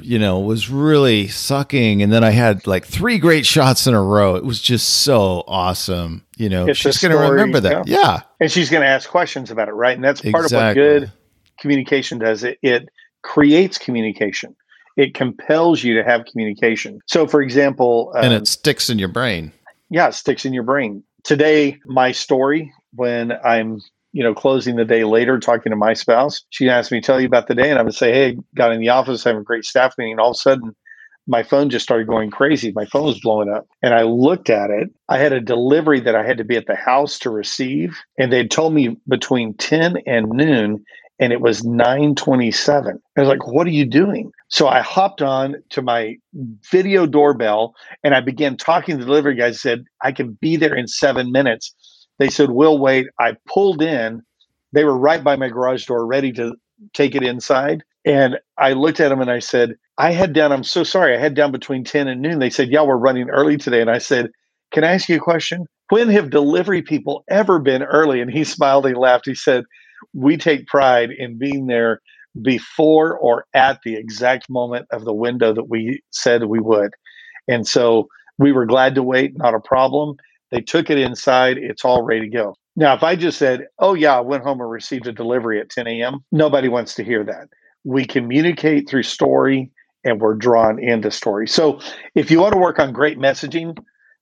you 0.00 0.20
know, 0.20 0.38
was 0.38 0.70
really 0.70 1.26
sucking. 1.26 2.04
And 2.04 2.12
then 2.12 2.22
I 2.22 2.30
had 2.30 2.68
like 2.68 2.86
three 2.86 3.18
great 3.18 3.44
shots 3.44 3.88
in 3.88 3.94
a 3.94 4.02
row. 4.02 4.36
It 4.36 4.44
was 4.44 4.62
just 4.62 4.88
so 4.88 5.42
awesome. 5.48 6.24
You 6.36 6.50
know, 6.50 6.68
it's 6.68 6.78
she's 6.78 6.98
going 6.98 7.10
to 7.10 7.18
remember 7.18 7.58
that. 7.58 7.88
Yeah. 7.88 7.98
yeah. 7.98 8.20
And 8.38 8.50
she's 8.50 8.70
going 8.70 8.82
to 8.82 8.88
ask 8.88 9.08
questions 9.10 9.50
about 9.50 9.68
it. 9.68 9.72
Right. 9.72 9.96
And 9.96 10.04
that's 10.04 10.20
part 10.20 10.44
exactly. 10.44 10.82
of 10.82 10.92
what 10.92 11.00
good 11.00 11.12
communication 11.58 12.20
does. 12.20 12.44
It, 12.44 12.60
it 12.62 12.88
creates 13.22 13.76
communication 13.76 14.54
it 15.00 15.14
compels 15.14 15.82
you 15.82 15.94
to 15.94 16.04
have 16.04 16.26
communication. 16.26 17.00
So, 17.06 17.26
for 17.26 17.40
example, 17.40 18.12
um, 18.14 18.24
and 18.24 18.34
it 18.34 18.46
sticks 18.46 18.90
in 18.90 18.98
your 18.98 19.08
brain. 19.08 19.50
Yeah, 19.88 20.08
it 20.08 20.14
sticks 20.14 20.44
in 20.44 20.52
your 20.52 20.62
brain. 20.62 21.02
Today, 21.24 21.78
my 21.86 22.12
story 22.12 22.72
when 22.92 23.32
I'm 23.44 23.80
you 24.12 24.24
know, 24.24 24.34
closing 24.34 24.74
the 24.74 24.84
day 24.84 25.04
later, 25.04 25.38
talking 25.38 25.70
to 25.70 25.76
my 25.76 25.94
spouse, 25.94 26.42
she 26.50 26.68
asked 26.68 26.90
me 26.90 27.00
to 27.00 27.06
tell 27.06 27.20
you 27.20 27.28
about 27.28 27.46
the 27.46 27.54
day, 27.54 27.70
and 27.70 27.78
I 27.78 27.82
would 27.82 27.94
say, 27.94 28.12
"Hey, 28.12 28.36
got 28.56 28.72
in 28.72 28.80
the 28.80 28.88
office, 28.88 29.22
having 29.22 29.40
a 29.40 29.44
great 29.44 29.64
staff 29.64 29.94
meeting." 29.96 30.14
And 30.14 30.20
all 30.20 30.30
of 30.30 30.34
a 30.34 30.38
sudden, 30.38 30.74
my 31.28 31.44
phone 31.44 31.70
just 31.70 31.84
started 31.84 32.08
going 32.08 32.30
crazy. 32.30 32.72
My 32.74 32.86
phone 32.86 33.04
was 33.04 33.20
blowing 33.20 33.48
up, 33.48 33.68
and 33.82 33.94
I 33.94 34.02
looked 34.02 34.50
at 34.50 34.70
it. 34.70 34.90
I 35.08 35.18
had 35.18 35.32
a 35.32 35.40
delivery 35.40 36.00
that 36.00 36.16
I 36.16 36.26
had 36.26 36.38
to 36.38 36.44
be 36.44 36.56
at 36.56 36.66
the 36.66 36.74
house 36.74 37.20
to 37.20 37.30
receive, 37.30 37.96
and 38.18 38.32
they'd 38.32 38.50
told 38.50 38.74
me 38.74 38.96
between 39.06 39.54
ten 39.54 39.98
and 40.06 40.28
noon, 40.30 40.84
and 41.20 41.34
it 41.34 41.42
was 41.42 41.62
927. 41.62 42.98
I 43.16 43.20
was 43.20 43.28
like, 43.28 43.46
what 43.46 43.66
are 43.66 43.70
you 43.70 43.84
doing? 43.84 44.32
So 44.48 44.66
I 44.66 44.80
hopped 44.80 45.20
on 45.20 45.56
to 45.68 45.82
my 45.82 46.16
video 46.72 47.06
doorbell 47.06 47.74
and 48.02 48.14
I 48.14 48.20
began 48.22 48.56
talking 48.56 48.96
to 48.96 49.04
the 49.04 49.06
delivery 49.06 49.36
guys. 49.36 49.56
I 49.56 49.58
said, 49.58 49.84
I 50.02 50.12
can 50.12 50.38
be 50.40 50.56
there 50.56 50.74
in 50.74 50.88
seven 50.88 51.30
minutes. 51.30 51.74
They 52.18 52.30
said, 52.30 52.50
we'll 52.50 52.78
wait. 52.78 53.06
I 53.20 53.36
pulled 53.46 53.82
in. 53.82 54.22
They 54.72 54.84
were 54.84 54.96
right 54.96 55.22
by 55.22 55.36
my 55.36 55.48
garage 55.48 55.84
door, 55.84 56.06
ready 56.06 56.32
to 56.32 56.54
take 56.94 57.14
it 57.14 57.22
inside. 57.22 57.82
And 58.06 58.38
I 58.56 58.72
looked 58.72 59.00
at 59.00 59.10
them 59.10 59.20
and 59.20 59.30
I 59.30 59.40
said, 59.40 59.74
I 59.98 60.12
had 60.12 60.32
down, 60.32 60.52
I'm 60.52 60.64
so 60.64 60.84
sorry. 60.84 61.14
I 61.14 61.20
had 61.20 61.34
down 61.34 61.52
between 61.52 61.84
10 61.84 62.08
and 62.08 62.22
noon. 62.22 62.38
They 62.38 62.48
said, 62.48 62.70
Yeah, 62.70 62.82
we're 62.82 62.96
running 62.96 63.28
early 63.28 63.58
today. 63.58 63.82
And 63.82 63.90
I 63.90 63.98
said, 63.98 64.30
Can 64.72 64.84
I 64.84 64.94
ask 64.94 65.08
you 65.08 65.16
a 65.16 65.20
question? 65.20 65.66
When 65.90 66.08
have 66.08 66.30
delivery 66.30 66.80
people 66.80 67.24
ever 67.28 67.58
been 67.58 67.82
early? 67.82 68.22
And 68.22 68.30
he 68.30 68.44
smiled 68.44 68.86
he 68.86 68.94
laughed. 68.94 69.26
He 69.26 69.34
said, 69.34 69.64
we 70.14 70.36
take 70.36 70.66
pride 70.66 71.10
in 71.10 71.38
being 71.38 71.66
there 71.66 72.00
before 72.42 73.18
or 73.18 73.44
at 73.54 73.80
the 73.84 73.96
exact 73.96 74.48
moment 74.48 74.86
of 74.92 75.04
the 75.04 75.12
window 75.12 75.52
that 75.52 75.68
we 75.68 76.00
said 76.10 76.44
we 76.44 76.60
would. 76.60 76.92
And 77.48 77.66
so 77.66 78.08
we 78.38 78.52
were 78.52 78.66
glad 78.66 78.94
to 78.94 79.02
wait, 79.02 79.36
not 79.36 79.54
a 79.54 79.60
problem. 79.60 80.16
They 80.50 80.60
took 80.60 80.90
it 80.90 80.98
inside, 80.98 81.58
it's 81.58 81.84
all 81.84 82.02
ready 82.02 82.28
to 82.30 82.36
go. 82.36 82.54
Now, 82.76 82.94
if 82.94 83.02
I 83.02 83.16
just 83.16 83.38
said, 83.38 83.66
oh, 83.78 83.94
yeah, 83.94 84.16
I 84.16 84.20
went 84.20 84.44
home 84.44 84.60
and 84.60 84.70
received 84.70 85.06
a 85.06 85.12
delivery 85.12 85.60
at 85.60 85.70
10 85.70 85.86
a.m., 85.86 86.20
nobody 86.32 86.68
wants 86.68 86.94
to 86.94 87.04
hear 87.04 87.24
that. 87.24 87.48
We 87.84 88.04
communicate 88.04 88.88
through 88.88 89.02
story 89.02 89.70
and 90.04 90.20
we're 90.20 90.34
drawn 90.34 90.82
into 90.82 91.10
story. 91.10 91.46
So 91.46 91.80
if 92.14 92.30
you 92.30 92.40
want 92.40 92.54
to 92.54 92.58
work 92.58 92.78
on 92.78 92.92
great 92.92 93.18
messaging, 93.18 93.76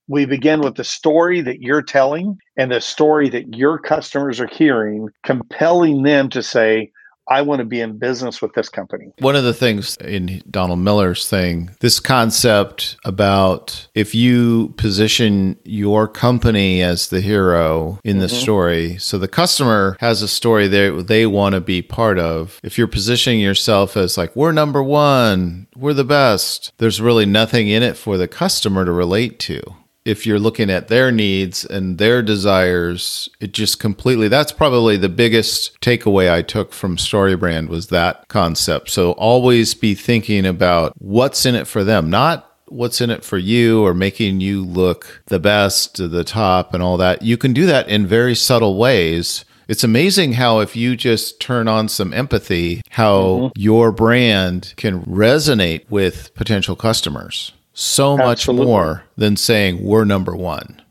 we 0.09 0.25
begin 0.25 0.59
with 0.59 0.75
the 0.75 0.83
story 0.83 1.39
that 1.41 1.61
you're 1.61 1.83
telling 1.83 2.37
and 2.57 2.71
the 2.71 2.81
story 2.81 3.29
that 3.29 3.55
your 3.55 3.77
customers 3.77 4.39
are 4.39 4.47
hearing, 4.47 5.07
compelling 5.23 6.01
them 6.01 6.29
to 6.29 6.41
say, 6.41 6.91
I 7.31 7.43
want 7.43 7.59
to 7.59 7.65
be 7.65 7.79
in 7.79 7.99
business 7.99 8.41
with 8.41 8.53
this 8.53 8.69
company. 8.69 9.11
One 9.19 9.35
of 9.35 9.43
the 9.43 9.53
things 9.53 9.97
in 9.97 10.41
Donald 10.49 10.79
Miller's 10.79 11.29
thing, 11.29 11.69
this 11.79 11.99
concept 11.99 12.97
about 13.05 13.87
if 13.93 14.15
you 14.15 14.73
position 14.77 15.55
your 15.63 16.07
company 16.07 16.81
as 16.81 17.09
the 17.09 17.21
hero 17.21 17.99
in 18.03 18.17
the 18.17 18.25
mm-hmm. 18.25 18.35
story, 18.35 18.97
so 18.97 19.19
the 19.19 19.27
customer 19.27 19.95
has 19.99 20.23
a 20.23 20.27
story 20.27 20.67
they 20.67 20.89
they 20.89 21.27
want 21.27 21.53
to 21.53 21.61
be 21.61 21.83
part 21.83 22.17
of. 22.17 22.59
If 22.63 22.79
you're 22.79 22.87
positioning 22.87 23.41
yourself 23.41 23.95
as 23.95 24.17
like 24.17 24.35
we're 24.35 24.51
number 24.51 24.81
1, 24.81 25.67
we're 25.75 25.93
the 25.93 26.03
best, 26.03 26.73
there's 26.79 26.99
really 26.99 27.27
nothing 27.27 27.67
in 27.67 27.83
it 27.83 27.95
for 27.95 28.17
the 28.17 28.27
customer 28.27 28.85
to 28.85 28.91
relate 28.91 29.37
to 29.41 29.61
if 30.05 30.25
you're 30.25 30.39
looking 30.39 30.69
at 30.69 30.87
their 30.87 31.11
needs 31.11 31.65
and 31.65 31.97
their 31.97 32.21
desires, 32.21 33.29
it 33.39 33.53
just 33.53 33.79
completely 33.79 34.27
that's 34.27 34.51
probably 34.51 34.97
the 34.97 35.09
biggest 35.09 35.79
takeaway 35.81 36.31
I 36.31 36.41
took 36.41 36.73
from 36.73 36.97
StoryBrand 36.97 37.67
was 37.67 37.87
that 37.87 38.27
concept. 38.27 38.89
So 38.89 39.11
always 39.13 39.73
be 39.73 39.95
thinking 39.95 40.45
about 40.45 40.93
what's 40.97 41.45
in 41.45 41.55
it 41.55 41.67
for 41.67 41.83
them, 41.83 42.09
not 42.09 42.45
what's 42.67 43.01
in 43.01 43.09
it 43.09 43.23
for 43.23 43.37
you 43.37 43.83
or 43.83 43.93
making 43.93 44.41
you 44.41 44.63
look 44.63 45.23
the 45.27 45.39
best, 45.39 45.97
the 45.97 46.23
top 46.23 46.73
and 46.73 46.81
all 46.83 46.97
that. 46.97 47.21
You 47.21 47.37
can 47.37 47.53
do 47.53 47.65
that 47.65 47.89
in 47.89 48.07
very 48.07 48.35
subtle 48.35 48.77
ways. 48.77 49.43
It's 49.67 49.83
amazing 49.83 50.33
how 50.33 50.59
if 50.59 50.75
you 50.75 50.95
just 50.95 51.39
turn 51.39 51.67
on 51.67 51.89
some 51.89 52.11
empathy, 52.13 52.81
how 52.89 53.21
mm-hmm. 53.21 53.47
your 53.55 53.91
brand 53.91 54.73
can 54.77 55.03
resonate 55.05 55.87
with 55.89 56.33
potential 56.33 56.75
customers 56.75 57.51
so 57.79 58.17
much 58.17 58.41
Absolutely. 58.41 58.65
more 58.65 59.03
than 59.15 59.37
saying 59.37 59.83
we're 59.83 60.03
number 60.03 60.35
one. 60.35 60.81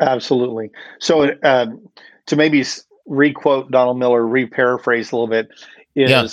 Absolutely. 0.00 0.70
So, 1.00 1.30
um, 1.42 1.88
to 2.26 2.36
maybe 2.36 2.64
requote 3.06 3.70
Donald 3.70 3.98
Miller, 3.98 4.22
reparaphrase 4.22 5.12
a 5.12 5.16
little 5.16 5.26
bit, 5.26 5.48
is 5.96 6.10
yeah. 6.10 6.26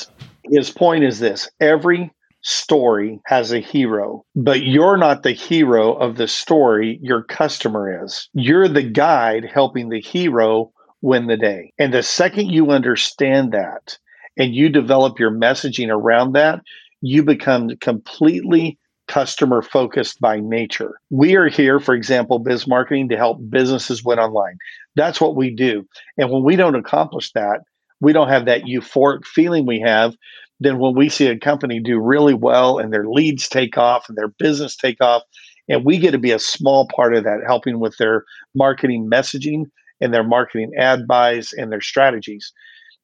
his 0.51 0.69
point 0.69 1.03
is 1.03 1.19
this: 1.19 1.49
every 1.59 2.11
story 2.41 3.19
has 3.25 3.51
a 3.51 3.59
hero, 3.59 4.23
but 4.35 4.61
you're 4.61 4.97
not 4.97 5.23
the 5.23 5.31
hero 5.31 5.93
of 5.93 6.17
the 6.17 6.27
story. 6.27 6.99
Your 7.01 7.23
customer 7.23 8.03
is. 8.05 8.29
You're 8.33 8.67
the 8.67 8.83
guide 8.83 9.45
helping 9.51 9.89
the 9.89 10.01
hero 10.01 10.71
win 11.01 11.27
the 11.27 11.37
day. 11.37 11.73
And 11.79 11.93
the 11.93 12.03
second 12.03 12.49
you 12.49 12.71
understand 12.71 13.53
that 13.53 13.97
and 14.37 14.53
you 14.53 14.69
develop 14.69 15.19
your 15.19 15.31
messaging 15.31 15.89
around 15.89 16.33
that, 16.33 16.61
you 17.01 17.23
become 17.23 17.69
completely 17.77 18.77
customer 19.09 19.61
focused 19.61 20.21
by 20.21 20.39
nature. 20.39 21.01
We 21.09 21.35
are 21.35 21.49
here, 21.49 21.79
for 21.79 21.93
example, 21.93 22.39
biz 22.39 22.67
marketing 22.67 23.09
to 23.09 23.17
help 23.17 23.39
businesses 23.49 24.05
win 24.05 24.19
online. 24.19 24.57
That's 24.95 25.19
what 25.19 25.35
we 25.35 25.53
do. 25.53 25.85
And 26.17 26.31
when 26.31 26.45
we 26.45 26.55
don't 26.55 26.75
accomplish 26.75 27.31
that, 27.33 27.61
we 27.99 28.13
don't 28.13 28.29
have 28.29 28.45
that 28.45 28.61
euphoric 28.61 29.25
feeling 29.25 29.65
we 29.65 29.81
have. 29.85 30.13
Then 30.61 30.77
when 30.79 30.95
we 30.95 31.09
see 31.09 31.27
a 31.27 31.37
company 31.37 31.81
do 31.81 31.99
really 31.99 32.33
well 32.33 32.77
and 32.77 32.93
their 32.93 33.07
leads 33.07 33.49
take 33.49 33.77
off 33.77 34.07
and 34.07 34.17
their 34.17 34.29
business 34.39 34.75
take 34.75 35.01
off, 35.01 35.23
and 35.67 35.83
we 35.83 35.97
get 35.97 36.11
to 36.11 36.17
be 36.17 36.31
a 36.31 36.39
small 36.39 36.87
part 36.95 37.15
of 37.15 37.23
that, 37.23 37.39
helping 37.45 37.79
with 37.79 37.97
their 37.97 38.23
marketing 38.55 39.09
messaging 39.11 39.65
and 40.01 40.13
their 40.13 40.23
marketing 40.23 40.71
ad 40.77 41.07
buys 41.07 41.51
and 41.53 41.71
their 41.71 41.81
strategies. 41.81 42.53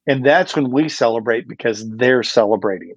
And 0.08 0.26
that's 0.26 0.56
when 0.56 0.72
we 0.72 0.88
celebrate 0.88 1.48
because 1.48 1.90
they're 1.98 2.24
celebrating. 2.24 2.94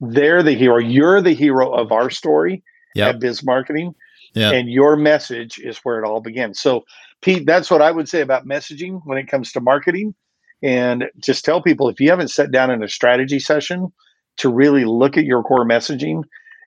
They're 0.00 0.42
the 0.42 0.54
hero. 0.54 0.78
You're 0.78 1.20
the 1.20 1.34
hero 1.34 1.72
of 1.72 1.92
our 1.92 2.10
story 2.10 2.62
yep. 2.94 3.14
at 3.14 3.20
Biz 3.20 3.44
Marketing. 3.44 3.94
Yep. 4.34 4.52
And 4.52 4.70
your 4.70 4.96
message 4.96 5.58
is 5.58 5.78
where 5.78 5.98
it 5.98 6.06
all 6.06 6.20
begins. 6.20 6.60
So, 6.60 6.84
Pete, 7.22 7.46
that's 7.46 7.70
what 7.70 7.80
I 7.80 7.90
would 7.90 8.08
say 8.08 8.20
about 8.20 8.46
messaging 8.46 9.00
when 9.04 9.16
it 9.16 9.28
comes 9.28 9.50
to 9.52 9.60
marketing. 9.60 10.14
And 10.62 11.04
just 11.18 11.44
tell 11.44 11.62
people 11.62 11.88
if 11.88 12.00
you 12.00 12.10
haven't 12.10 12.28
sat 12.28 12.50
down 12.50 12.70
in 12.70 12.82
a 12.82 12.88
strategy 12.88 13.38
session 13.38 13.92
to 14.38 14.52
really 14.52 14.84
look 14.84 15.16
at 15.16 15.24
your 15.24 15.42
core 15.42 15.66
messaging, 15.66 16.22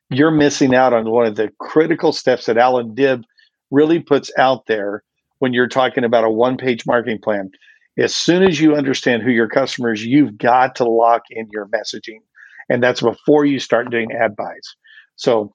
you're 0.09 0.31
missing 0.31 0.73
out 0.73 0.93
on 0.93 1.09
one 1.11 1.27
of 1.27 1.35
the 1.35 1.51
critical 1.59 2.11
steps 2.11 2.47
that 2.47 2.57
Alan 2.57 2.95
Dib 2.95 3.23
really 3.69 3.99
puts 3.99 4.31
out 4.37 4.65
there 4.65 5.03
when 5.37 5.53
you're 5.53 5.67
talking 5.67 6.03
about 6.03 6.23
a 6.23 6.29
one 6.29 6.57
page 6.57 6.85
marketing 6.87 7.19
plan. 7.21 7.51
As 7.97 8.15
soon 8.15 8.43
as 8.43 8.59
you 8.59 8.75
understand 8.75 9.21
who 9.21 9.29
your 9.29 9.49
customers, 9.49 10.03
you've 10.03 10.37
got 10.37 10.75
to 10.75 10.85
lock 10.85 11.23
in 11.29 11.47
your 11.51 11.67
messaging 11.67 12.19
and 12.69 12.81
that's 12.81 13.01
before 13.01 13.45
you 13.45 13.59
start 13.59 13.89
doing 13.89 14.11
ad 14.11 14.35
buys. 14.35 14.75
So, 15.15 15.53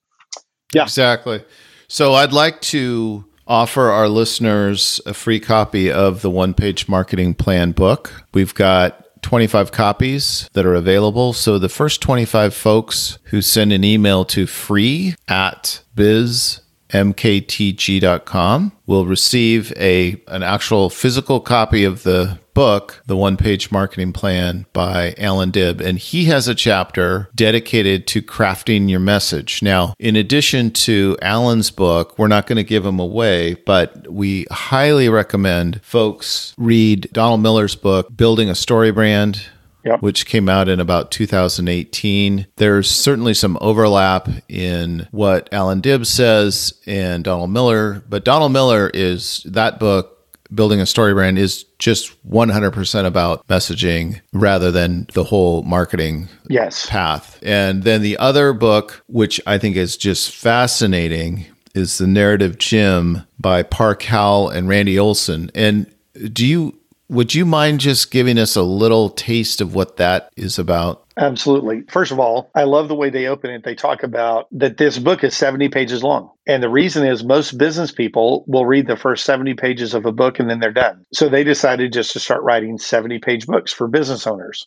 yeah, 0.72 0.82
exactly. 0.82 1.44
So, 1.88 2.14
I'd 2.14 2.32
like 2.32 2.60
to 2.62 3.24
offer 3.46 3.90
our 3.90 4.08
listeners 4.08 5.00
a 5.06 5.14
free 5.14 5.40
copy 5.40 5.90
of 5.90 6.22
the 6.22 6.30
One 6.30 6.54
Page 6.54 6.88
Marketing 6.88 7.34
Plan 7.34 7.72
book. 7.72 8.24
We've 8.32 8.54
got 8.54 9.22
25 9.22 9.72
copies 9.72 10.48
that 10.52 10.66
are 10.66 10.74
available. 10.74 11.32
So 11.32 11.58
the 11.58 11.68
first 11.68 12.00
25 12.02 12.54
folks 12.54 13.18
who 13.24 13.42
send 13.42 13.72
an 13.72 13.82
email 13.82 14.24
to 14.26 14.46
free 14.46 15.14
at 15.26 15.82
biz 15.94 16.60
mktg.com 16.90 18.72
will 18.86 19.06
receive 19.06 19.72
a 19.76 20.22
an 20.28 20.42
actual 20.42 20.90
physical 20.90 21.40
copy 21.40 21.82
of 21.84 22.04
the 22.04 22.38
book, 22.54 23.02
The 23.06 23.16
One 23.16 23.36
Page 23.36 23.70
Marketing 23.70 24.12
Plan 24.12 24.66
by 24.72 25.14
Alan 25.18 25.50
Dib, 25.50 25.80
and 25.80 25.98
he 25.98 26.24
has 26.26 26.48
a 26.48 26.54
chapter 26.54 27.28
dedicated 27.34 28.06
to 28.08 28.22
crafting 28.22 28.88
your 28.88 29.00
message. 29.00 29.62
Now, 29.62 29.94
in 29.98 30.16
addition 30.16 30.70
to 30.70 31.16
Alan's 31.20 31.70
book, 31.70 32.18
we're 32.18 32.28
not 32.28 32.46
going 32.46 32.56
to 32.56 32.64
give 32.64 32.86
him 32.86 32.98
away, 32.98 33.54
but 33.66 34.10
we 34.10 34.46
highly 34.50 35.08
recommend 35.08 35.82
folks 35.82 36.54
read 36.56 37.08
Donald 37.12 37.42
Miller's 37.42 37.76
book, 37.76 38.16
Building 38.16 38.48
a 38.48 38.54
Story 38.54 38.90
Brand 38.90 39.46
yep. 39.84 40.02
which 40.02 40.26
came 40.26 40.48
out 40.48 40.68
in 40.68 40.80
about 40.80 41.10
2018. 41.10 42.46
There's 42.56 42.90
certainly 42.90 43.34
some 43.34 43.58
overlap 43.60 44.28
in 44.48 45.06
what 45.10 45.48
Alan 45.52 45.80
Dib 45.80 46.06
says 46.06 46.74
and 46.86 47.22
Donald 47.22 47.50
Miller, 47.50 48.02
but 48.08 48.24
Donald 48.24 48.52
Miller 48.52 48.90
is 48.92 49.42
that 49.44 49.78
book 49.78 50.13
building 50.52 50.80
a 50.80 50.86
story 50.86 51.14
brand 51.14 51.38
is 51.38 51.64
just 51.78 52.20
100% 52.28 53.06
about 53.06 53.46
messaging 53.48 54.20
rather 54.32 54.70
than 54.70 55.06
the 55.14 55.24
whole 55.24 55.62
marketing 55.62 56.28
yes. 56.48 56.86
path. 56.86 57.38
And 57.42 57.82
then 57.82 58.02
the 58.02 58.16
other 58.18 58.52
book, 58.52 59.02
which 59.06 59.40
I 59.46 59.58
think 59.58 59.76
is 59.76 59.96
just 59.96 60.34
fascinating, 60.34 61.46
is 61.74 61.98
The 61.98 62.06
Narrative 62.06 62.58
Gym 62.58 63.22
by 63.38 63.62
Park 63.62 64.02
Howell 64.04 64.50
and 64.50 64.68
Randy 64.68 64.98
Olson. 64.98 65.50
And 65.54 65.92
do 66.32 66.46
you 66.46 66.78
would 67.08 67.34
you 67.34 67.44
mind 67.44 67.80
just 67.80 68.10
giving 68.10 68.38
us 68.38 68.56
a 68.56 68.62
little 68.62 69.10
taste 69.10 69.60
of 69.60 69.74
what 69.74 69.98
that 69.98 70.30
is 70.36 70.58
about? 70.58 71.03
Absolutely. 71.16 71.82
First 71.88 72.10
of 72.10 72.18
all, 72.18 72.50
I 72.54 72.64
love 72.64 72.88
the 72.88 72.94
way 72.94 73.10
they 73.10 73.26
open 73.26 73.50
it. 73.50 73.62
They 73.64 73.74
talk 73.74 74.02
about 74.02 74.48
that 74.52 74.76
this 74.76 74.98
book 74.98 75.22
is 75.22 75.36
70 75.36 75.68
pages 75.68 76.02
long. 76.02 76.30
And 76.46 76.62
the 76.62 76.68
reason 76.68 77.06
is 77.06 77.22
most 77.22 77.56
business 77.56 77.92
people 77.92 78.44
will 78.48 78.66
read 78.66 78.86
the 78.86 78.96
first 78.96 79.24
70 79.24 79.54
pages 79.54 79.94
of 79.94 80.06
a 80.06 80.12
book 80.12 80.40
and 80.40 80.50
then 80.50 80.58
they're 80.58 80.72
done. 80.72 81.04
So 81.12 81.28
they 81.28 81.44
decided 81.44 81.92
just 81.92 82.12
to 82.12 82.20
start 82.20 82.42
writing 82.42 82.78
70 82.78 83.20
page 83.20 83.46
books 83.46 83.72
for 83.72 83.86
business 83.86 84.26
owners. 84.26 84.66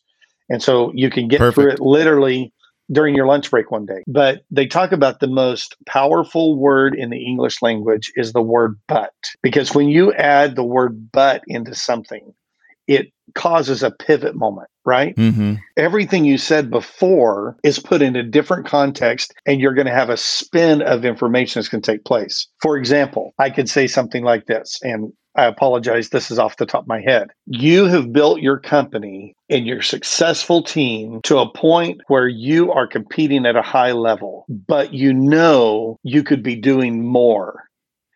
And 0.50 0.64
so 0.64 0.92
you 0.96 1.10
can 1.10 1.28
get 1.28 1.40
Perfect. 1.40 1.56
through 1.56 1.72
it 1.72 1.80
literally 1.82 2.54
during 2.90 3.16
your 3.16 3.26
lunch 3.26 3.52
break 3.52 3.70
one 3.70 3.86
day. 3.86 4.04
But 4.08 4.44
they 4.50 4.66
talk 4.66 4.94
about 4.94 5.20
the 5.20 5.28
most 5.28 5.76
powerful 5.86 6.58
word 6.58 6.96
in 6.96 7.10
the 7.10 7.26
English 7.26 7.62
language 7.62 8.12
is 8.16 8.32
the 8.32 8.42
word 8.42 8.80
but. 8.88 9.14
Because 9.42 9.76
when 9.76 9.90
you 9.90 10.14
add 10.14 10.56
the 10.56 10.64
word 10.64 11.12
but 11.12 11.42
into 11.48 11.76
something, 11.76 12.34
it 12.88 13.12
causes 13.36 13.84
a 13.84 13.92
pivot 13.92 14.36
moment, 14.36 14.70
right? 14.88 15.16
Mm-hmm. 15.18 15.56
Everything 15.76 16.24
you 16.24 16.38
said 16.38 16.72
before 16.72 17.58
is 17.64 17.78
put 17.78 18.02
in 18.02 18.16
a 18.16 18.24
different 18.24 18.66
context, 18.66 19.34
and 19.46 19.60
you're 19.60 19.74
going 19.74 19.86
to 19.86 19.94
have 19.94 20.10
a 20.10 20.18
spin 20.18 20.82
of 20.82 21.04
information 21.06 21.60
that's 21.60 21.68
going 21.68 21.82
to 21.82 21.92
take 21.92 22.06
place. 22.06 22.48
For 22.62 22.78
example, 22.78 23.34
I 23.38 23.50
could 23.50 23.70
say 23.70 23.86
something 23.86 24.24
like 24.24 24.46
this, 24.46 24.80
and 24.82 25.12
I 25.36 25.46
apologize, 25.46 26.10
this 26.10 26.32
is 26.32 26.40
off 26.40 26.56
the 26.56 26.66
top 26.66 26.84
of 26.84 26.88
my 26.88 27.02
head. 27.02 27.28
You 27.46 27.86
have 27.86 28.14
built 28.14 28.40
your 28.40 28.58
company 28.58 29.36
and 29.50 29.68
your 29.68 29.82
successful 29.82 30.64
team 30.64 31.20
to 31.24 31.38
a 31.40 31.52
point 31.52 32.02
where 32.08 32.28
you 32.28 32.72
are 32.72 32.88
competing 32.88 33.46
at 33.46 33.58
a 33.58 33.62
high 33.62 33.92
level, 33.92 34.46
but 34.50 34.94
you 34.94 35.14
know 35.14 36.00
you 36.02 36.24
could 36.24 36.42
be 36.42 36.56
doing 36.56 37.06
more. 37.06 37.66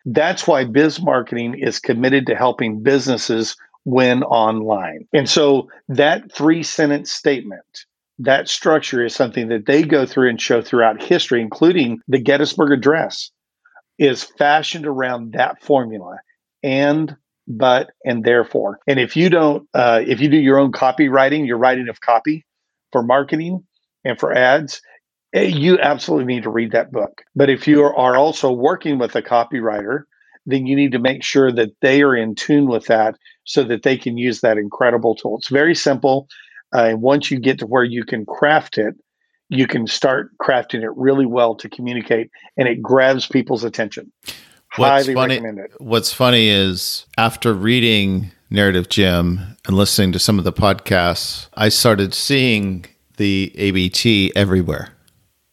That's 0.04 0.48
why 0.48 0.64
biz 0.64 1.00
marketing 1.00 1.54
is 1.58 1.78
committed 1.78 2.26
to 2.26 2.34
helping 2.34 2.82
businesses 2.82 3.56
win 3.84 4.22
online. 4.24 5.06
And 5.12 5.28
so 5.28 5.68
that 5.88 6.30
three 6.32 6.62
sentence 6.62 7.10
statement, 7.10 7.84
that 8.18 8.48
structure 8.48 9.04
is 9.04 9.14
something 9.14 9.48
that 9.48 9.66
they 9.66 9.82
go 9.82 10.06
through 10.06 10.30
and 10.30 10.40
show 10.40 10.62
throughout 10.62 11.02
history, 11.02 11.40
including 11.40 12.00
the 12.08 12.18
Gettysburg 12.18 12.72
Address, 12.72 13.30
is 13.98 14.24
fashioned 14.38 14.86
around 14.86 15.32
that 15.32 15.62
formula 15.62 16.18
and 16.62 17.16
but 17.48 17.90
and 18.04 18.24
therefore 18.24 18.78
and 18.86 19.00
if 19.00 19.16
you 19.16 19.28
don't 19.28 19.68
uh, 19.74 20.00
if 20.06 20.20
you 20.20 20.28
do 20.28 20.36
your 20.36 20.58
own 20.58 20.70
copywriting 20.70 21.46
your 21.46 21.58
writing 21.58 21.88
of 21.88 22.00
copy 22.00 22.46
for 22.92 23.02
marketing 23.02 23.62
and 24.04 24.18
for 24.18 24.32
ads 24.32 24.80
eh, 25.34 25.42
you 25.42 25.78
absolutely 25.78 26.26
need 26.26 26.42
to 26.42 26.50
read 26.50 26.72
that 26.72 26.92
book. 26.92 27.22
But 27.34 27.50
if 27.50 27.66
you 27.66 27.82
are 27.82 28.16
also 28.16 28.52
working 28.52 28.98
with 28.98 29.16
a 29.16 29.22
copywriter, 29.22 30.04
then 30.46 30.66
you 30.66 30.76
need 30.76 30.92
to 30.92 30.98
make 30.98 31.22
sure 31.22 31.52
that 31.52 31.70
they 31.80 32.02
are 32.02 32.16
in 32.16 32.34
tune 32.34 32.66
with 32.66 32.86
that 32.86 33.16
so 33.44 33.64
that 33.64 33.82
they 33.82 33.96
can 33.96 34.16
use 34.16 34.40
that 34.40 34.58
incredible 34.58 35.14
tool. 35.14 35.38
It's 35.38 35.48
very 35.48 35.74
simple. 35.74 36.28
Uh, 36.74 36.84
and 36.84 37.02
once 37.02 37.30
you 37.30 37.38
get 37.38 37.58
to 37.58 37.66
where 37.66 37.84
you 37.84 38.04
can 38.04 38.24
craft 38.24 38.78
it, 38.78 38.94
you 39.48 39.66
can 39.66 39.86
start 39.86 40.30
crafting 40.40 40.82
it 40.82 40.90
really 40.96 41.26
well 41.26 41.54
to 41.56 41.68
communicate 41.68 42.30
and 42.56 42.66
it 42.66 42.80
grabs 42.80 43.26
people's 43.26 43.64
attention. 43.64 44.10
What's 44.76 45.04
Highly 45.04 45.14
funny, 45.14 45.34
recommend 45.34 45.58
it. 45.58 45.72
What's 45.78 46.12
funny 46.14 46.48
is 46.48 47.04
after 47.18 47.52
reading 47.52 48.30
Narrative 48.48 48.88
Gym 48.88 49.58
and 49.66 49.76
listening 49.76 50.12
to 50.12 50.18
some 50.18 50.38
of 50.38 50.44
the 50.44 50.52
podcasts, 50.52 51.48
I 51.54 51.68
started 51.68 52.14
seeing 52.14 52.86
the 53.18 53.52
ABT 53.56 54.32
everywhere. 54.34 54.88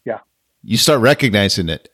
Yeah. 0.06 0.20
You 0.62 0.78
start 0.78 1.00
recognizing 1.00 1.68
it 1.68 1.90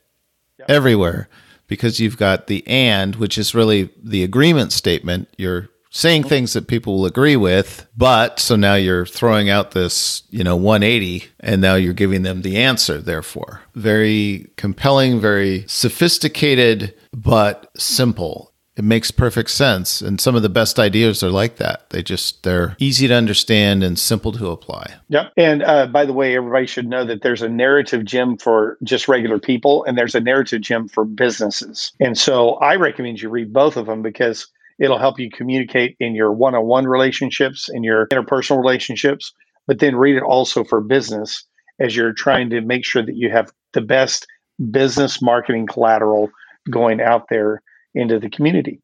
Yeah. 0.61 0.67
everywhere 0.69 1.29
because 1.67 1.99
you've 1.99 2.17
got 2.17 2.47
the 2.47 2.65
and, 2.69 3.17
which 3.17 3.37
is 3.37 3.53
really 3.57 3.91
the 4.01 4.23
agreement 4.23 4.71
statement. 4.73 5.29
You're 5.37 5.69
saying 5.97 6.25
things 6.25 6.53
that 6.53 6.69
people 6.69 6.99
will 6.99 7.07
agree 7.07 7.37
with, 7.37 7.89
but 7.97 8.39
so 8.39 8.55
now 8.55 8.75
you're 8.75 9.07
throwing 9.07 9.49
out 9.49 9.71
this, 9.71 10.25
you 10.29 10.45
know, 10.45 10.55
180 10.55 11.25
and 11.41 11.63
now 11.63 11.75
you're 11.75 11.95
giving 11.95 12.23
them 12.23 12.43
the 12.43 12.59
answer, 12.59 12.99
therefore. 12.99 13.63
Very 13.75 14.51
compelling, 14.57 15.21
very 15.21 15.65
sophisticated, 15.67 16.95
but 17.13 17.71
simple. 17.79 18.53
It 18.77 18.85
makes 18.85 19.11
perfect 19.11 19.49
sense. 19.49 20.03
And 20.03 20.21
some 20.21 20.37
of 20.37 20.43
the 20.43 20.51
best 20.51 20.79
ideas 20.79 21.23
are 21.23 21.31
like 21.31 21.57
that. 21.57 21.89
They 21.89 22.03
just, 22.03 22.43
they're 22.43 22.77
easy 22.79 23.09
to 23.09 23.15
understand 23.15 23.83
and 23.83 23.99
simple 23.99 24.33
to 24.33 24.51
apply. 24.51 24.93
Yep. 25.09 25.33
And 25.39 25.63
uh, 25.63 25.87
by 25.87 26.05
the 26.05 26.13
way, 26.13 26.37
everybody 26.37 26.67
should 26.67 26.87
know 26.87 27.07
that 27.07 27.23
there's 27.23 27.41
a 27.41 27.49
narrative 27.49 28.05
gym 28.05 28.37
for 28.37 28.77
just 28.83 29.09
regular 29.09 29.39
people 29.39 29.83
and 29.85 29.97
there's 29.97 30.15
a 30.15 30.21
narrative 30.21 30.61
gym 30.61 30.89
for 30.89 31.07
businesses. 31.07 31.93
And 32.01 32.19
so 32.19 32.57
I 32.57 32.77
recommend 32.77 33.23
you 33.23 33.31
read 33.31 33.51
both 33.51 33.79
of 33.79 33.87
them 33.87 34.03
because 34.03 34.47
it'll 34.79 34.99
help 34.99 35.19
you 35.19 35.31
communicate 35.31 35.97
in 36.01 36.15
your 36.15 36.33
one 36.33 36.55
on 36.55 36.67
one 36.67 36.87
relationships, 36.87 37.69
in 37.73 37.83
your 37.83 38.07
interpersonal 38.09 38.59
relationships, 38.59 39.33
but 39.67 39.79
then 39.79 39.97
read 39.97 40.17
it 40.17 40.23
also 40.23 40.65
for 40.65 40.81
business 40.81 41.45
as 41.79 41.95
you're 41.97 42.13
trying 42.13 42.51
to 42.51 42.61
make 42.61 42.85
sure 42.85 43.05
that 43.05 43.17
you 43.17 43.31
have 43.31 43.51
the 43.73 43.81
best 43.81 44.27
business 44.71 45.21
marketing 45.21 45.67
collateral 45.67 46.31
going 46.71 47.01
out 47.01 47.27
there 47.29 47.63
into 47.95 48.19
the 48.19 48.31
community. 48.31 48.81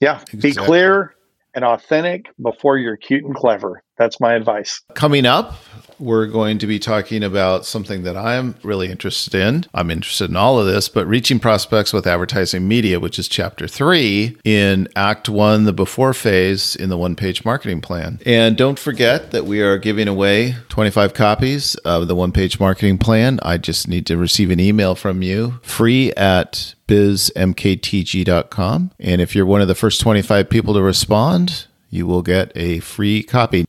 Yeah. 0.00 0.22
Be 0.40 0.52
clear 0.52 1.14
and 1.54 1.64
authentic 1.64 2.26
before 2.42 2.78
you're 2.78 2.96
cute 2.96 3.24
and 3.24 3.34
clever. 3.34 3.82
That's 3.98 4.20
my 4.20 4.34
advice. 4.34 4.80
Coming 4.94 5.26
up, 5.26 5.54
we're 6.00 6.26
going 6.26 6.58
to 6.58 6.66
be 6.66 6.78
talking 6.78 7.22
about 7.22 7.66
something 7.66 8.02
that 8.02 8.16
I'm 8.16 8.54
really 8.62 8.90
interested 8.90 9.34
in. 9.34 9.66
I'm 9.74 9.90
interested 9.90 10.30
in 10.30 10.36
all 10.36 10.58
of 10.58 10.66
this, 10.66 10.88
but 10.88 11.06
reaching 11.06 11.38
prospects 11.38 11.92
with 11.92 12.06
advertising 12.06 12.66
media, 12.66 12.98
which 12.98 13.18
is 13.18 13.28
chapter 13.28 13.68
three 13.68 14.36
in 14.44 14.88
Act 14.96 15.28
One, 15.28 15.64
the 15.64 15.72
before 15.72 16.14
phase 16.14 16.74
in 16.74 16.88
the 16.88 16.96
one 16.96 17.16
page 17.16 17.44
marketing 17.44 17.80
plan. 17.80 18.18
And 18.24 18.56
don't 18.56 18.78
forget 18.78 19.30
that 19.32 19.44
we 19.44 19.60
are 19.60 19.78
giving 19.78 20.08
away 20.08 20.56
25 20.68 21.14
copies 21.14 21.74
of 21.76 22.08
the 22.08 22.14
one 22.14 22.32
page 22.32 22.58
marketing 22.58 22.98
plan. 22.98 23.38
I 23.42 23.58
just 23.58 23.88
need 23.88 24.06
to 24.06 24.16
receive 24.16 24.50
an 24.50 24.60
email 24.60 24.94
from 24.94 25.22
you 25.22 25.60
free 25.62 26.12
at 26.14 26.74
bizmktg.com. 26.88 28.90
And 28.98 29.20
if 29.20 29.34
you're 29.34 29.46
one 29.46 29.60
of 29.60 29.68
the 29.68 29.74
first 29.74 30.00
25 30.00 30.48
people 30.48 30.74
to 30.74 30.82
respond, 30.82 31.66
you 31.90 32.06
will 32.06 32.22
get 32.22 32.52
a 32.54 32.80
free 32.80 33.22
copy. 33.22 33.66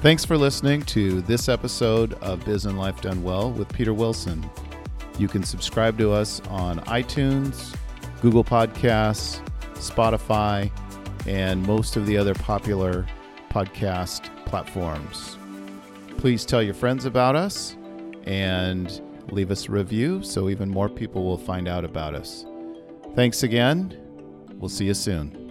Thanks 0.00 0.24
for 0.24 0.36
listening 0.36 0.82
to 0.82 1.22
this 1.22 1.48
episode 1.48 2.12
of 2.14 2.44
Biz 2.44 2.66
and 2.66 2.78
Life 2.78 3.00
Done 3.00 3.22
Well 3.22 3.50
with 3.50 3.72
Peter 3.72 3.94
Wilson. 3.94 4.48
You 5.18 5.26
can 5.26 5.42
subscribe 5.42 5.98
to 5.98 6.12
us 6.12 6.40
on 6.48 6.78
iTunes, 6.80 7.74
Google 8.20 8.44
Podcasts, 8.44 9.40
Spotify, 9.74 10.70
and 11.26 11.66
most 11.66 11.96
of 11.96 12.06
the 12.06 12.16
other 12.16 12.34
popular 12.34 13.06
podcast 13.50 14.28
platforms. 14.44 15.38
Please 16.18 16.44
tell 16.44 16.62
your 16.62 16.74
friends 16.74 17.04
about 17.04 17.34
us 17.34 17.76
and 18.24 19.00
leave 19.32 19.50
us 19.50 19.66
a 19.68 19.72
review 19.72 20.22
so 20.22 20.50
even 20.50 20.68
more 20.68 20.88
people 20.90 21.24
will 21.24 21.38
find 21.38 21.66
out 21.66 21.84
about 21.84 22.14
us. 22.14 22.44
Thanks 23.16 23.42
again. 23.42 23.96
We'll 24.58 24.68
see 24.68 24.84
you 24.84 24.94
soon. 24.94 25.45